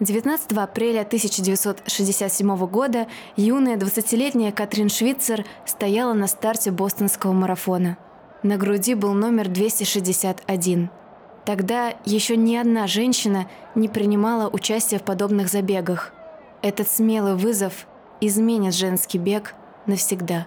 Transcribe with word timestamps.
19 0.00 0.52
апреля 0.56 1.02
1967 1.02 2.56
года 2.66 3.06
юная 3.36 3.76
20-летняя 3.76 4.50
Катрин 4.50 4.88
Швицер 4.88 5.44
стояла 5.66 6.14
на 6.14 6.26
старте 6.26 6.70
бостонского 6.70 7.32
марафона. 7.32 7.98
На 8.42 8.56
груди 8.56 8.94
был 8.94 9.12
номер 9.12 9.48
261. 9.48 10.88
Тогда 11.44 11.92
еще 12.06 12.38
ни 12.38 12.56
одна 12.56 12.86
женщина 12.86 13.46
не 13.74 13.88
принимала 13.90 14.48
участие 14.48 15.00
в 15.00 15.02
подобных 15.02 15.48
забегах. 15.48 16.14
Этот 16.62 16.88
смелый 16.88 17.34
вызов 17.34 17.86
изменит 18.22 18.74
женский 18.74 19.18
бег 19.18 19.54
навсегда. 19.84 20.46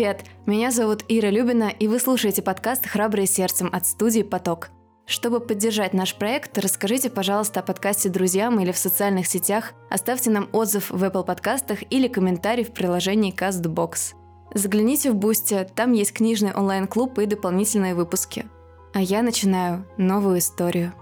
Привет! 0.00 0.24
Меня 0.46 0.70
зовут 0.70 1.04
Ира 1.08 1.28
Любина, 1.28 1.64
и 1.64 1.86
вы 1.86 1.98
слушаете 1.98 2.40
подкаст 2.40 2.86
«Храбрые 2.86 3.26
сердцем» 3.26 3.68
от 3.70 3.84
студии 3.84 4.22
«Поток». 4.22 4.70
Чтобы 5.04 5.40
поддержать 5.40 5.92
наш 5.92 6.14
проект, 6.14 6.56
расскажите, 6.56 7.10
пожалуйста, 7.10 7.60
о 7.60 7.62
подкасте 7.62 8.08
друзьям 8.08 8.58
или 8.60 8.72
в 8.72 8.78
социальных 8.78 9.26
сетях, 9.26 9.74
оставьте 9.90 10.30
нам 10.30 10.48
отзыв 10.54 10.90
в 10.90 11.04
Apple 11.04 11.26
подкастах 11.26 11.80
или 11.92 12.08
комментарий 12.08 12.64
в 12.64 12.72
приложении 12.72 13.30
CastBox. 13.30 14.14
Загляните 14.54 15.10
в 15.10 15.16
Boosty, 15.16 15.68
там 15.74 15.92
есть 15.92 16.14
книжный 16.14 16.54
онлайн-клуб 16.54 17.18
и 17.18 17.26
дополнительные 17.26 17.94
выпуски. 17.94 18.46
А 18.94 19.02
я 19.02 19.20
начинаю 19.20 19.84
новую 19.98 20.38
историю. 20.38 20.94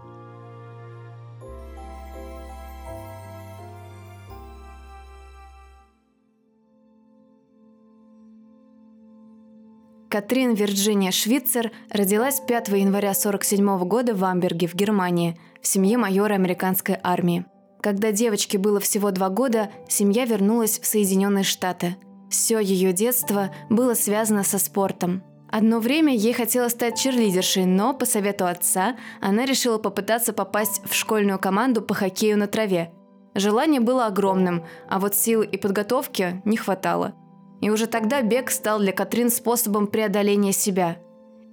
Катрин 10.11 10.55
Вирджиния 10.55 11.11
Швицер 11.11 11.70
родилась 11.91 12.41
5 12.41 12.69
января 12.69 13.11
1947 13.11 13.87
года 13.87 14.15
в 14.15 14.25
Амберге, 14.25 14.67
в 14.67 14.75
Германии, 14.75 15.39
в 15.61 15.67
семье 15.67 15.98
майора 15.98 16.33
американской 16.33 16.97
армии. 17.03 17.45
Когда 17.83 18.11
девочке 18.11 18.56
было 18.56 18.81
всего 18.81 19.11
два 19.11 19.28
года, 19.28 19.70
семья 19.87 20.25
вернулась 20.25 20.81
в 20.81 20.87
Соединенные 20.87 21.45
Штаты. 21.45 21.97
Все 22.31 22.59
ее 22.59 22.95
детство 22.95 23.50
было 23.69 23.92
связано 23.92 24.45
со 24.45 24.59
спортом. 24.59 25.23
Одно 25.50 25.78
время 25.78 26.15
ей 26.15 26.33
хотелось 26.33 26.72
стать 26.72 26.98
черлидершей, 26.98 27.67
но 27.67 27.93
по 27.93 28.06
совету 28.06 28.47
отца 28.47 28.97
она 29.20 29.45
решила 29.45 29.77
попытаться 29.77 30.33
попасть 30.33 30.81
в 30.87 30.95
школьную 30.95 31.39
команду 31.39 31.83
по 31.83 31.93
хоккею 31.93 32.39
на 32.39 32.47
траве. 32.47 32.93
Желание 33.34 33.81
было 33.81 34.06
огромным, 34.06 34.65
а 34.89 35.00
вот 35.00 35.15
сил 35.15 35.43
и 35.43 35.59
подготовки 35.59 36.41
не 36.47 36.56
хватало– 36.56 37.12
и 37.61 37.70
уже 37.70 37.87
тогда 37.87 38.23
бег 38.23 38.51
стал 38.51 38.78
для 38.78 38.92
Катрин 38.92 39.31
способом 39.31 39.87
преодоления 39.87 40.53
себя. 40.53 40.98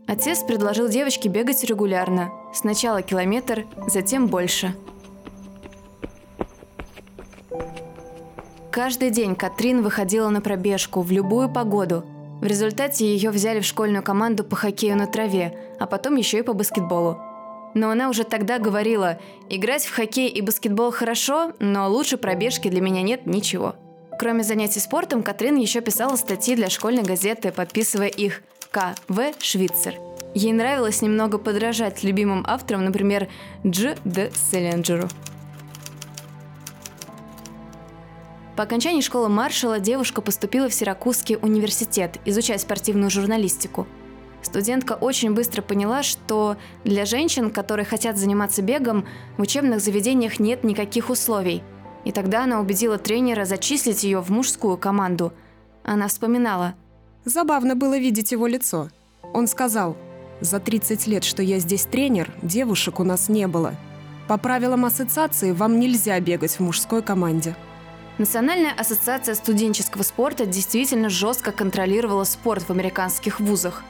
Отец 0.08 0.44
предложил 0.44 0.88
девочке 0.88 1.30
бегать 1.30 1.64
регулярно. 1.64 2.31
Сначала 2.53 3.02
километр, 3.02 3.66
затем 3.88 4.28
больше. 4.28 4.75
Каждый 8.72 9.09
день 9.09 9.36
Катрин 9.36 9.81
выходила 9.81 10.30
на 10.30 10.42
пробежку 10.42 11.02
в 11.02 11.12
любую 11.12 11.50
погоду. 11.50 12.06
В 12.42 12.45
результате 12.45 13.08
ее 13.08 13.31
взяли 13.31 13.62
в 13.62 13.66
школьную 13.66 14.03
команду 14.03 14.44
по 14.44 14.56
хоккею 14.56 14.97
на 14.97 15.08
траве, 15.08 15.58
а 15.80 15.88
потом 15.88 16.17
еще 16.17 16.40
и 16.40 16.44
по 16.44 16.53
баскетболу. 16.53 17.17
Но 17.73 17.90
она 17.90 18.09
уже 18.09 18.25
тогда 18.25 18.59
говорила, 18.59 19.17
играть 19.50 19.86
в 19.86 19.95
хоккей 19.95 20.28
и 20.30 20.42
баскетбол 20.42 20.92
хорошо, 20.92 21.53
но 21.59 21.90
лучше 21.90 22.17
пробежки 22.17 22.67
для 22.67 22.81
меня 22.81 23.02
нет 23.02 23.25
ничего. 23.25 23.75
Кроме 24.17 24.44
занятий 24.44 24.80
спортом, 24.80 25.23
Катрин 25.23 25.58
еще 25.58 25.81
писала 25.81 26.16
статьи 26.16 26.55
для 26.55 26.69
школьной 26.69 27.03
газеты, 27.03 27.52
подписывая 27.52 28.07
их 28.07 28.41
«К.В. 28.72 29.34
Швицер». 29.40 29.95
Ей 30.34 30.53
нравилось 30.53 31.01
немного 31.01 31.38
подражать 31.38 32.03
любимым 32.03 32.45
авторам, 32.47 32.85
например, 32.85 33.28
Дж. 33.66 33.95
Д. 34.06 34.31
Селлинджеру. 34.34 35.09
По 38.56 38.63
окончании 38.63 39.01
школы 39.01 39.28
маршала 39.28 39.79
девушка 39.79 40.22
поступила 40.22 40.69
в 40.69 40.73
Сиракузский 40.73 41.38
университет 41.41 42.19
изучать 42.23 42.61
спортивную 42.61 43.09
журналистику. 43.09 43.85
Студентка 44.41 44.94
очень 44.94 45.34
быстро 45.34 45.61
поняла, 45.61 46.03
что 46.03 46.56
для 46.85 47.06
женщин, 47.06 47.50
которые 47.50 47.85
хотят 47.85 48.17
заниматься 48.17 48.61
бегом, 48.61 49.06
в 49.38 49.41
учебных 49.41 49.81
заведениях 49.81 50.40
нет 50.40 50.63
никаких 50.63 51.09
условий– 51.09 51.63
и 52.05 52.11
тогда 52.11 52.43
она 52.43 52.61
убедила 52.61 52.97
тренера 52.97 53.43
зачислить 53.43 54.03
ее 54.03 54.21
в 54.21 54.29
мужскую 54.29 54.77
команду. 54.77 55.33
Она 55.83 56.07
вспоминала. 56.07 56.75
Забавно 57.25 57.75
было 57.75 57.97
видеть 57.97 58.31
его 58.31 58.47
лицо. 58.47 58.89
Он 59.33 59.47
сказал, 59.47 59.97
«За 60.39 60.59
30 60.59 61.07
лет, 61.07 61.23
что 61.23 61.41
я 61.41 61.59
здесь 61.59 61.85
тренер, 61.85 62.31
девушек 62.41 62.99
у 62.99 63.03
нас 63.03 63.27
не 63.27 63.47
было. 63.47 63.75
По 64.27 64.38
правилам 64.38 64.85
ассоциации 64.85 65.51
вам 65.51 65.79
нельзя 65.79 66.19
бегать 66.19 66.53
в 66.53 66.59
мужской 66.59 67.01
команде». 67.01 67.55
Национальная 68.17 68.72
ассоциация 68.72 69.35
студенческого 69.35 70.03
спорта 70.03 70.45
действительно 70.45 71.09
жестко 71.09 71.51
контролировала 71.51 72.23
спорт 72.23 72.63
в 72.63 72.69
американских 72.69 73.41
вузах. 73.41 73.83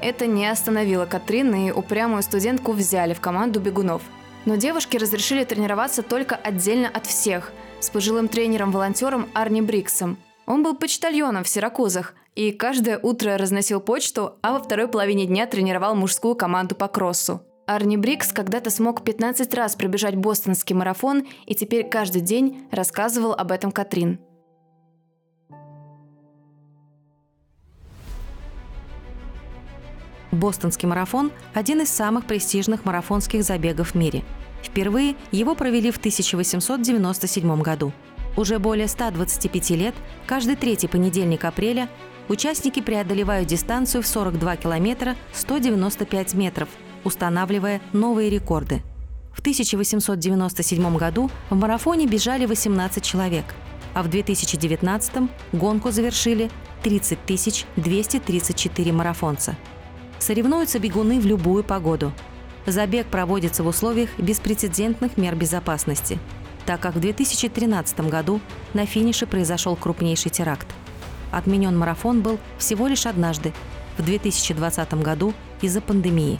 Это 0.00 0.26
не 0.26 0.46
остановило 0.46 1.04
Катрин, 1.06 1.54
и 1.54 1.72
упрямую 1.72 2.22
студентку 2.22 2.72
взяли 2.72 3.14
в 3.14 3.20
команду 3.20 3.60
бегунов. 3.60 4.02
Но 4.44 4.56
девушке 4.56 4.98
разрешили 4.98 5.44
тренироваться 5.44 6.02
только 6.02 6.34
отдельно 6.34 6.88
от 6.88 7.06
всех– 7.06 7.52
с 7.82 7.90
пожилым 7.90 8.28
тренером-волонтером 8.28 9.28
Арни 9.34 9.60
Бриксом. 9.60 10.18
Он 10.46 10.62
был 10.62 10.76
почтальоном 10.76 11.44
в 11.44 11.48
Сиракузах 11.48 12.14
и 12.34 12.52
каждое 12.52 12.98
утро 12.98 13.36
разносил 13.36 13.80
почту, 13.80 14.38
а 14.42 14.52
во 14.52 14.60
второй 14.60 14.88
половине 14.88 15.26
дня 15.26 15.46
тренировал 15.46 15.94
мужскую 15.94 16.34
команду 16.34 16.74
по 16.74 16.88
кроссу. 16.88 17.42
Арни 17.66 17.96
Брикс 17.96 18.32
когда-то 18.32 18.70
смог 18.70 19.04
15 19.04 19.52
раз 19.54 19.76
пробежать 19.76 20.16
бостонский 20.16 20.74
марафон 20.74 21.26
и 21.46 21.54
теперь 21.54 21.88
каждый 21.88 22.22
день 22.22 22.66
рассказывал 22.70 23.32
об 23.32 23.52
этом 23.52 23.70
Катрин. 23.70 24.18
Бостонский 30.32 30.88
марафон– 30.88 31.30
один 31.54 31.80
из 31.80 31.90
самых 31.90 32.24
престижных 32.26 32.84
марафонских 32.84 33.44
забегов 33.44 33.92
в 33.92 33.94
мире– 33.94 34.24
Впервые 34.62 35.16
его 35.32 35.54
провели 35.54 35.90
в 35.90 35.98
1897 35.98 37.62
году. 37.62 37.92
Уже 38.36 38.58
более 38.58 38.88
125 38.88 39.70
лет, 39.70 39.94
каждый 40.26 40.56
третий 40.56 40.88
понедельник 40.88 41.44
апреля 41.44 41.88
участники 42.28 42.80
преодолевают 42.80 43.48
дистанцию 43.48 44.02
в 44.02 44.06
42 44.06 44.56
километра 44.56 45.16
195 45.34 46.34
метров, 46.34 46.68
устанавливая 47.04 47.82
новые 47.92 48.30
рекорды. 48.30 48.82
В 49.34 49.40
1897 49.40 50.96
году 50.96 51.30
в 51.50 51.56
марафоне 51.56 52.06
бежали 52.06 52.46
18 52.46 53.02
человек, 53.04 53.44
а 53.94 54.02
в 54.02 54.08
2019 54.08 55.30
гонку 55.52 55.90
завершили 55.90 56.50
30 56.82 57.66
234 57.76 58.92
марафонца. 58.92 59.56
Соревнуются 60.22 60.78
бегуны 60.78 61.18
в 61.20 61.26
любую 61.26 61.64
погоду– 61.64 62.12
Забег 62.66 63.06
проводится 63.08 63.62
в 63.62 63.66
условиях 63.66 64.10
беспрецедентных 64.18 65.16
мер 65.16 65.34
безопасности, 65.34 66.18
так 66.64 66.80
как 66.80 66.94
в 66.94 67.00
2013 67.00 68.00
году 68.08 68.40
на 68.72 68.86
финише 68.86 69.26
произошел 69.26 69.74
крупнейший 69.74 70.30
теракт. 70.30 70.68
Отменен 71.32 71.76
марафон 71.76 72.20
был 72.20 72.38
всего 72.58 72.86
лишь 72.86 73.06
однажды, 73.06 73.52
в 73.98 74.04
2020 74.04 74.94
году 74.94 75.34
из-за 75.60 75.80
пандемии. 75.80 76.38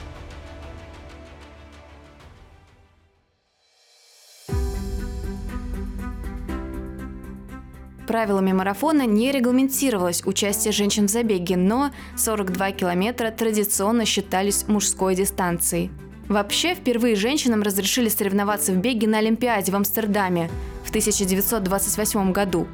Правилами 8.12 8.52
марафона 8.52 9.06
не 9.06 9.32
регламентировалось 9.32 10.22
участие 10.26 10.70
женщин 10.72 11.06
в 11.06 11.10
забеге, 11.10 11.56
но 11.56 11.92
42 12.18 12.72
километра 12.72 13.30
традиционно 13.30 14.04
считались 14.04 14.68
мужской 14.68 15.14
дистанцией. 15.14 15.90
Вообще, 16.28 16.74
впервые 16.74 17.16
женщинам 17.16 17.62
разрешили 17.62 18.10
соревноваться 18.10 18.72
в 18.72 18.76
беге 18.76 19.08
на 19.08 19.16
Олимпиаде 19.16 19.72
в 19.72 19.76
Амстердаме 19.76 20.50
в 20.84 20.90
1928 20.90 22.32
году. 22.32 22.66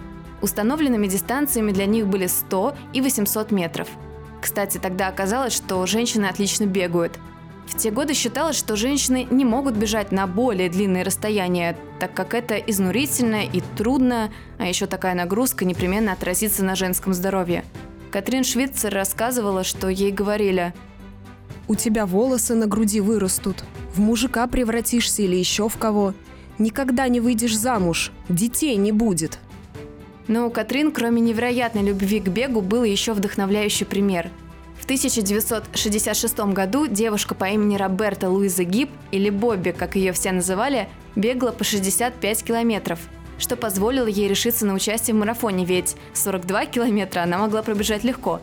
Установленными 0.42 1.06
дистанциями 1.06 1.70
для 1.70 1.86
них 1.86 2.08
были 2.08 2.26
100 2.26 2.74
и 2.94 3.00
800 3.00 3.52
метров. 3.52 3.86
Кстати, 4.42 4.78
тогда 4.78 5.06
оказалось, 5.06 5.52
что 5.52 5.86
женщины 5.86 6.24
отлично 6.24 6.64
бегают. 6.64 7.16
В 7.68 7.76
те 7.76 7.90
годы 7.90 8.14
считалось, 8.14 8.56
что 8.56 8.76
женщины 8.76 9.26
не 9.30 9.44
могут 9.44 9.76
бежать 9.76 10.10
на 10.10 10.26
более 10.26 10.68
длинные 10.68 11.04
расстояния, 11.04 11.76
так 12.00 12.14
как 12.14 12.34
это 12.34 12.56
изнурительно 12.56 13.44
и 13.44 13.62
трудно, 13.76 14.32
а 14.58 14.66
еще 14.66 14.86
такая 14.86 15.14
нагрузка 15.14 15.64
непременно 15.64 16.12
отразится 16.12 16.64
на 16.64 16.74
женском 16.74 17.14
здоровье. 17.14 17.64
Катрин 18.10 18.42
Швицер 18.42 18.92
рассказывала, 18.92 19.64
что 19.64 19.88
ей 19.88 20.10
говорили– 20.10 20.74
у 21.68 21.74
тебя 21.74 22.06
волосы 22.06 22.54
на 22.54 22.66
груди 22.66 23.00
вырастут, 23.00 23.62
в 23.94 24.00
мужика 24.00 24.46
превратишься 24.46 25.20
или 25.20 25.36
еще 25.36 25.68
в 25.68 25.76
кого. 25.76 26.14
Никогда 26.58 27.06
не 27.08 27.20
выйдешь 27.20 27.56
замуж, 27.56 28.10
детей 28.30 28.74
не 28.76 28.90
будет. 28.90 29.38
Но 30.28 30.46
у 30.46 30.50
Катрин, 30.50 30.92
кроме 30.92 31.20
невероятной 31.20 31.82
любви 31.82 32.20
к 32.20 32.28
бегу, 32.28 32.62
был 32.62 32.84
еще 32.84 33.12
вдохновляющий 33.12 33.84
пример. 33.84 34.30
В 34.88 34.90
1966 34.90 36.38
году 36.54 36.86
девушка 36.86 37.34
по 37.34 37.44
имени 37.44 37.76
Роберта 37.76 38.30
Луиза 38.30 38.64
Гиб, 38.64 38.88
или 39.10 39.28
Бобби, 39.28 39.72
как 39.72 39.96
ее 39.96 40.14
все 40.14 40.32
называли, 40.32 40.88
бегала 41.14 41.52
по 41.52 41.62
65 41.62 42.42
километров, 42.42 42.98
что 43.38 43.58
позволило 43.58 44.06
ей 44.06 44.28
решиться 44.28 44.64
на 44.64 44.72
участие 44.72 45.14
в 45.14 45.18
марафоне, 45.18 45.66
ведь 45.66 45.94
42 46.14 46.64
километра 46.64 47.20
она 47.20 47.36
могла 47.36 47.62
пробежать 47.62 48.02
легко. 48.02 48.40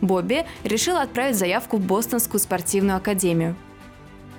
Бобби 0.00 0.44
решила 0.64 1.00
отправить 1.00 1.36
заявку 1.36 1.76
в 1.76 1.86
Бостонскую 1.86 2.40
спортивную 2.40 2.96
академию. 2.96 3.54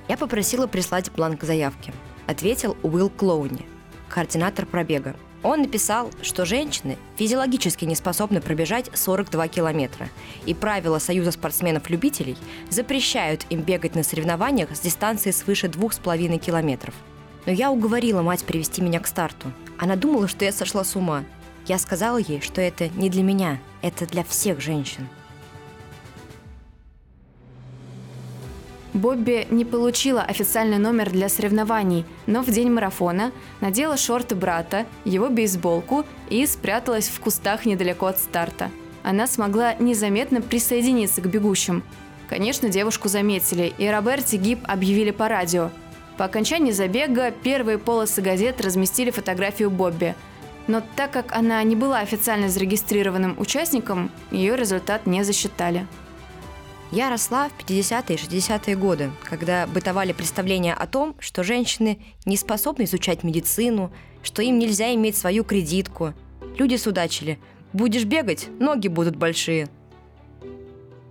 Я 0.10 0.18
попросила 0.18 0.68
прислать 0.68 1.10
бланк 1.10 1.42
заявки. 1.44 1.94
Ответил 2.28 2.75
Уилл 2.84 3.10
Клоуни, 3.10 3.66
координатор 4.10 4.66
пробега. 4.66 5.16
Он 5.45 5.62
написал, 5.62 6.09
что 6.24 6.44
женщины 6.44 6.97
физиологически 7.18 7.86
не 7.86 7.94
способны 7.94 8.42
пробежать 8.42 8.89
42 8.95 9.47
километра, 9.47 10.09
и 10.47 10.56
правила 10.56 10.97
Союза 10.97 11.31
спортсменов-любителей 11.31 12.36
запрещают 12.71 13.45
им 13.51 13.62
бегать 13.62 13.94
на 13.94 14.01
соревнованиях 14.01 14.75
с 14.75 14.80
дистанцией 14.80 15.33
свыше 15.33 15.68
2,5 15.68 16.39
километров. 16.39 16.95
Но 17.45 17.51
я 17.51 17.69
уговорила 17.69 18.24
мать 18.24 18.44
привести 18.44 18.81
меня 18.81 19.00
к 19.00 19.06
старту. 19.06 19.51
Она 19.77 19.95
думала, 19.95 20.27
что 20.27 20.45
я 20.45 20.51
сошла 20.51 20.83
с 20.83 20.95
ума. 20.95 21.24
Я 21.68 21.77
сказала 21.77 22.18
ей, 22.18 22.42
что 22.42 22.59
это 22.59 22.89
не 22.89 23.12
для 23.12 23.21
меня, 23.21 23.59
это 23.83 24.07
для 24.07 24.24
всех 24.24 24.59
женщин. 24.62 25.07
Бобби 28.95 29.45
не 29.51 29.65
получила 29.65 30.21
официальный 30.21 30.77
номер 30.77 31.12
для 31.12 31.27
соревнований, 31.27 32.06
но 32.27 32.42
в 32.42 32.50
день 32.50 32.71
марафона 32.71 33.33
надела 33.59 33.97
шорты 33.97 34.36
брата, 34.36 34.86
его 35.03 35.27
бейсболку 35.27 36.06
и 36.30 36.45
спряталась 36.45 37.09
в 37.09 37.19
кустах 37.19 37.65
недалеко 37.65 38.06
от 38.06 38.19
старта. 38.19 38.71
Она 39.03 39.27
смогла 39.27 39.74
незаметно 39.74 40.42
присоединиться 40.42 41.21
к 41.21 41.25
бегущим. 41.25 41.83
Конечно, 42.30 42.69
девушку 42.69 43.09
заметили, 43.09 43.74
и 43.77 43.86
Роберти 43.86 44.38
Гиб 44.38 44.59
объявили 44.63 45.12
по 45.12 45.27
радио. 45.27 45.71
По 46.18 46.24
окончании 46.24 46.71
забега 46.71 47.31
первые 47.31 47.77
полосы 47.77 48.21
газет 48.21 48.62
разместили 48.62 49.12
фотографию 49.12 49.71
Бобби. 49.71 50.15
Но 50.68 50.81
так 50.95 51.12
как 51.12 51.36
она 51.36 51.62
не 51.63 51.75
была 51.75 52.00
официально 52.00 52.47
зарегистрированным 52.47 53.36
участником, 53.38 54.09
ее 54.31 54.56
результат 54.56 55.06
не 55.06 55.24
засчитали. 55.24 55.86
Я 56.92 57.10
росла 57.10 57.50
в 57.50 57.58
50-е 57.58 58.16
и 58.16 58.20
60-е 58.20 58.76
годы, 58.76 59.12
когда 59.24 59.68
бытовали 59.68 60.14
представления 60.14 60.74
о 60.74 60.88
том, 60.88 61.16
что 61.20 61.44
женщины 61.44 62.00
не 62.26 62.38
способны 62.38 62.84
изучать 62.84 63.24
медицину, 63.24 63.92
что 64.24 64.42
им 64.42 64.60
нельзя 64.60 64.94
иметь 64.94 65.18
свою 65.18 65.44
кредитку. 65.44 66.14
Люди 66.58 66.76
судачили. 66.76 67.40
Будешь 67.74 68.06
бегать, 68.06 68.48
ноги 68.60 68.88
будут 68.88 69.16
большие. 69.16 69.68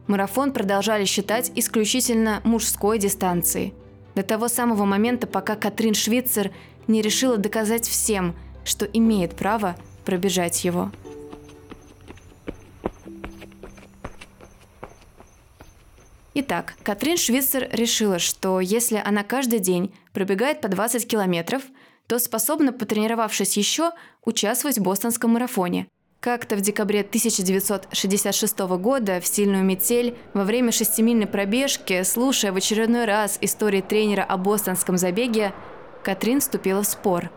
Марафон 0.06 0.53
продолжали 0.53 1.05
считать 1.05 1.50
исключительно 1.55 2.41
мужской 2.44 2.99
дистанцией. 2.99 3.75
До 4.15 4.23
того 4.23 4.49
самого 4.49 4.85
момента, 4.85 5.27
пока 5.27 5.56
Катрин 5.56 5.94
Швейцер 5.94 6.53
не 6.87 7.03
решила 7.03 7.37
доказать 7.37 7.87
всем, 7.88 8.35
что 8.65 8.85
имеет 8.85 9.35
право 9.35 9.77
пробежать 10.05 10.65
его. 10.65 10.93
Итак, 16.36 16.75
Катрин 16.82 17.16
Швейцер 17.16 17.69
решила, 17.70 18.19
что 18.19 18.58
если 18.58 19.00
она 19.04 19.22
каждый 19.22 19.60
день 19.60 19.94
пробегает 20.12 20.60
по 20.60 20.66
20 20.66 21.06
километров, 21.06 21.62
то 22.08 22.19
способна, 22.19 22.72
потренировавшись 22.72 23.56
еще, 23.56 23.92
участвовать 24.25 24.78
в 24.78 24.82
бостонском 24.82 25.31
марафоне. 25.31 25.86
Как-то 26.19 26.56
в 26.56 26.60
декабре 26.60 27.00
1966 27.00 28.58
года 28.58 29.20
в 29.20 29.26
сильную 29.28 29.62
метель 29.62 30.16
во 30.32 30.42
время 30.42 30.72
шестимильной 30.72 31.28
пробежки, 31.28 32.02
слушая 32.02 32.50
в 32.50 32.56
очередной 32.56 33.04
раз 33.04 33.38
истории 33.40 33.81
тренера 33.81 34.25
о 34.25 34.36
бостонском 34.36 34.98
забеге, 34.98 35.52
Катрин 36.02 36.40
вступила 36.40 36.82
в 36.82 36.86
спор. 36.86 37.31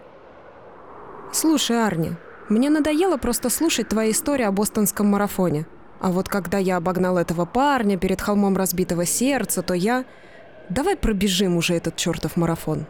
Слушай, 1.31 1.85
Арни, 1.85 2.13
мне 2.49 2.71
надоело 2.71 3.17
просто 3.17 3.51
слушать 3.51 3.89
твои 3.89 4.11
истории 4.11 4.45
о 4.45 4.51
бостонском 4.51 5.07
марафоне– 5.07 5.67
а 5.99 6.11
вот 6.11 6.29
когда 6.29 6.57
я 6.57 6.77
обогнал 6.77 7.17
этого 7.17 7.45
парня 7.45 7.97
перед 7.97 8.21
холмом 8.21 8.55
разбитого 8.55 9.05
сердца, 9.05 9.61
то 9.61 9.73
я... 9.73 10.05
Давай 10.69 10.97
пробежим 10.97 11.55
уже 11.55 11.75
этот 11.75 11.95
чертов 11.95 12.35
марафон. 12.35 12.85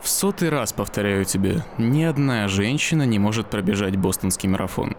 В 0.00 0.08
сотый 0.08 0.50
раз 0.50 0.72
повторяю 0.72 1.24
тебе, 1.24 1.64
ни 1.78 2.04
одна 2.04 2.46
женщина 2.46 3.02
не 3.02 3.18
может 3.18 3.48
пробежать 3.48 3.96
бостонский 3.96 4.48
марафон. 4.48 4.96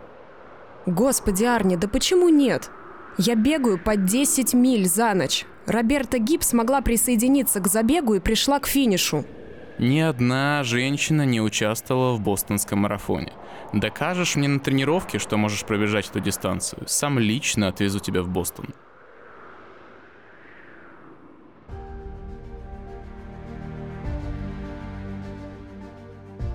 Господи, 0.85 1.45
Арни, 1.45 1.77
да 1.77 1.87
почему 1.87 2.29
нет? 2.29 2.69
Я 3.17 3.35
бегаю 3.35 3.79
по 3.79 3.95
10 3.95 4.53
миль 4.53 4.85
за 4.85 5.13
ночь. 5.13 5.45
Роберта 5.65 6.19
Гиб 6.19 6.43
смогла 6.43 6.81
присоединиться 6.81 7.59
к 7.59 7.67
забегу 7.67 8.15
и 8.15 8.19
пришла 8.19 8.59
к 8.59 8.67
финишу. 8.67 9.25
Ни 9.79 9.99
одна 9.99 10.63
женщина 10.63 11.23
не 11.23 11.39
участвовала 11.39 12.13
в 12.15 12.21
бостонском 12.21 12.79
марафоне. 12.79 13.31
Докажешь 13.73 14.35
мне 14.35 14.47
на 14.47 14.59
тренировке, 14.59 15.19
что 15.19 15.37
можешь 15.37 15.65
пробежать 15.65 16.09
эту 16.09 16.19
дистанцию. 16.19 16.83
Сам 16.87 17.19
лично 17.19 17.67
отвезу 17.67 17.99
тебя 17.99 18.23
в 18.23 18.27
Бостон. 18.27 18.73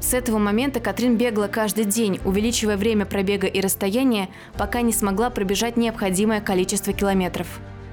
С 0.00 0.14
этого 0.14 0.38
момента 0.38 0.80
Катрин 0.80 1.16
бегала 1.16 1.46
каждый 1.46 1.84
день, 1.84 2.20
увеличивая 2.24 2.76
время 2.76 3.06
пробега 3.06 3.46
и 3.46 3.60
расстояние, 3.60 4.28
пока 4.58 4.82
не 4.82 4.92
смогла 4.92 5.30
пробежать 5.30 5.76
необходимое 5.76 6.40
количество 6.40 6.92
километров. 6.92 7.46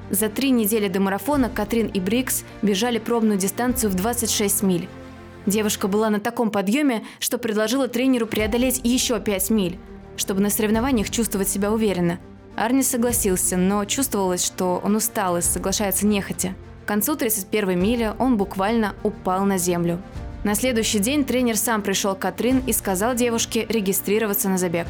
За 0.09 0.27
три 0.27 0.49
недели 0.49 0.87
до 0.87 0.99
марафона 0.99 1.49
Катрин 1.49 1.85
и 1.85 1.99
Брикс 1.99 2.43
бежали 2.63 2.97
пробную 2.97 3.37
дистанцию 3.37 3.91
в 3.91 3.95
26 3.95 4.63
миль. 4.63 4.89
Девушка 5.45 5.87
была 5.87 6.09
на 6.09 6.19
таком 6.19 6.51
подъеме, 6.51 7.03
что 7.19 7.37
предложила 7.37 7.87
тренеру 7.87 8.27
преодолеть 8.27 8.81
еще 8.83 9.19
5 9.19 9.49
миль, 9.49 9.79
чтобы 10.17 10.41
на 10.41 10.49
соревнованиях 10.49 11.09
чувствовать 11.09 11.49
себя 11.49 11.71
уверенно. 11.71 12.19
Арни 12.55 12.83
согласился, 12.83 13.55
но 13.55 13.85
чувствовалось, 13.85 14.45
что 14.45 14.81
он 14.83 14.95
устал 14.95 15.37
и 15.37 15.41
соглашается 15.41 16.05
нехотя. 16.05 16.55
К 16.83 16.87
концу 16.87 17.15
31 17.15 17.79
мили 17.79 18.13
он 18.19 18.37
буквально 18.37 18.95
упал 19.03 19.45
на 19.45 19.57
землю. 19.57 20.01
На 20.43 20.55
следующий 20.55 20.99
день 20.99 21.23
тренер 21.23 21.57
сам 21.57 21.81
пришел 21.81 22.15
к 22.15 22.19
Катрин 22.19 22.63
и 22.65 22.73
сказал 22.73 23.15
девушке 23.15 23.65
регистрироваться 23.69 24.49
на 24.49 24.57
забег. 24.57 24.87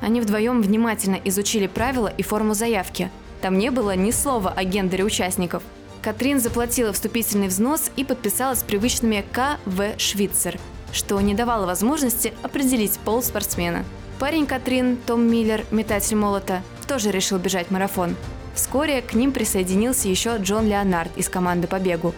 Они 0.00 0.20
вдвоем 0.20 0.62
внимательно 0.62 1.18
изучили 1.24 1.66
правила 1.66 2.08
и 2.08 2.22
форму 2.22 2.54
заявки. 2.54 3.10
Там 3.40 3.58
не 3.58 3.70
было 3.70 3.94
ни 3.94 4.10
слова 4.10 4.52
о 4.54 4.64
гендере 4.64 5.04
участников– 5.04 5.62
Катрин 6.04 6.38
заплатила 6.38 6.92
вступительный 6.92 7.48
взнос 7.48 7.90
и 7.96 8.04
подписалась 8.04 8.58
с 8.58 8.62
привычными 8.62 9.24
К.В. 9.32 9.98
Швейцер, 9.98 10.60
что 10.92 11.18
не 11.22 11.32
давало 11.32 11.64
возможности 11.64 12.34
определить 12.42 12.98
пол 13.06 13.22
спортсмена. 13.22 13.86
Парень 14.18 14.44
Катрин, 14.44 14.98
Том 14.98 15.22
Миллер, 15.22 15.64
метатель 15.70 16.18
молота, 16.18 16.62
тоже 16.86 17.10
решил 17.10 17.38
бежать 17.38 17.70
марафон. 17.70 18.16
Вскоре 18.54 19.00
к 19.00 19.14
ним 19.14 19.32
присоединился 19.32 20.08
еще 20.08 20.36
Джон 20.36 20.68
Леонард 20.68 21.10
из 21.16 21.30
команды 21.30 21.68
по 21.68 21.78
бегу. 21.78 22.12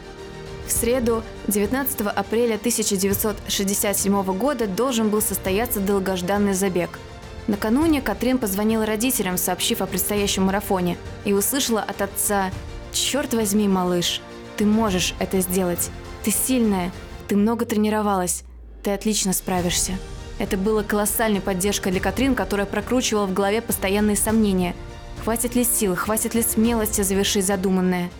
В 0.67 0.73
среду, 0.73 1.23
19 1.47 2.01
апреля 2.01 2.57
1967 2.57 4.23
года, 4.37 4.67
должен 4.67 5.11
был 5.11 5.23
состояться 5.23 5.79
долгожданный 5.79 6.55
забег. 6.55 6.99
Накануне 7.47 8.03
Катрин 8.03 8.39
позвонила 8.39 8.85
родителям, 8.85 9.39
сообщив 9.39 9.81
о 9.81 9.87
предстоящем 9.87 10.43
марафоне, 10.43 10.99
и 11.25 11.33
услышала 11.33 11.83
от 11.83 12.03
отца 12.03 12.51
Черт 12.93 13.35
возьми, 13.35 13.69
малыш, 13.69 14.21
ты 14.57 14.65
можешь 14.65 15.15
это 15.19 15.41
сделать. 15.41 15.91
Ты 16.25 16.31
сильная, 16.31 16.93
ты 17.29 17.37
много 17.37 17.65
тренировалась, 17.65 18.43
ты 18.83 18.91
отлично 18.91 19.33
справишься. 19.33 19.93
Это 20.39 20.57
было 20.57 20.83
колоссальной 20.83 21.41
поддержкой 21.41 21.93
для 21.93 22.01
Катрин, 22.01 22.35
которая 22.35 22.67
прокручивала 22.67 23.27
в 23.27 23.33
голове 23.33 23.63
постоянные 23.63 24.17
сомнения. 24.17 24.75
Хватит 25.25 25.55
ли 25.55 25.65
сил, 25.65 25.95
хватит 25.97 26.35
ли 26.35 26.43
смелости 26.43 27.03
завершить 27.03 27.47
задуманное? 27.47 28.11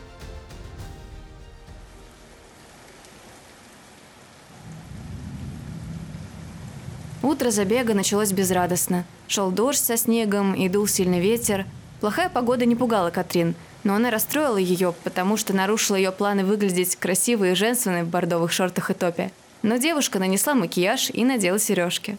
Утро 7.23 7.51
забега 7.51 7.93
началось 7.93 8.33
безрадостно. 8.33 9.05
Шел 9.27 9.51
дождь 9.51 9.85
со 9.85 9.97
снегом 9.97 10.55
и 10.55 10.69
дул 10.69 10.87
сильный 10.87 11.21
ветер. 11.21 11.67
Плохая 12.01 12.29
погода 12.29 12.65
не 12.65 12.77
пугала 12.77 13.11
Катрин– 13.11 13.55
но 13.87 13.95
она 13.95 14.11
расстроила 14.11 14.57
ее, 14.57 14.93
потому 15.05 15.37
что 15.37 15.55
нарушила 15.55 15.95
ее 15.95 16.11
планы 16.11 16.45
выглядеть 16.45 16.97
красивой 16.97 17.53
и 17.53 17.55
женственной 17.55 18.03
в 18.03 18.09
бордовых 18.09 18.51
шортах 18.51 18.91
и 18.91 18.95
топе. 18.95 19.31
Но 19.63 19.77
девушка 19.77 20.19
нанесла 20.19 20.55
макияж 20.55 21.11
и 21.11 21.25
надела 21.25 21.61
сережки. 21.61 22.19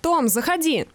«Том, 0.00 0.28
заходи!» 0.28 0.86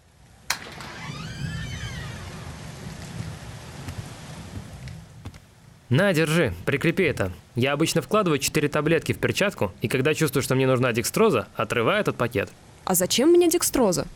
На, 5.89 6.13
держи, 6.13 6.53
прикрепи 6.65 7.03
это. 7.03 7.33
Я 7.55 7.73
обычно 7.73 8.01
вкладываю 8.01 8.39
4 8.39 8.69
таблетки 8.69 9.11
в 9.11 9.17
перчатку, 9.17 9.73
и 9.81 9.89
когда 9.89 10.13
чувствую, 10.13 10.41
что 10.41 10.55
мне 10.55 10.67
нужна 10.67 10.93
декстроза, 10.93 11.49
отрываю 11.55 11.99
этот 11.99 12.15
пакет. 12.15 12.49
А 12.85 12.95
зачем 12.95 13.31
мне 13.31 13.49
декстроза? 13.49 14.07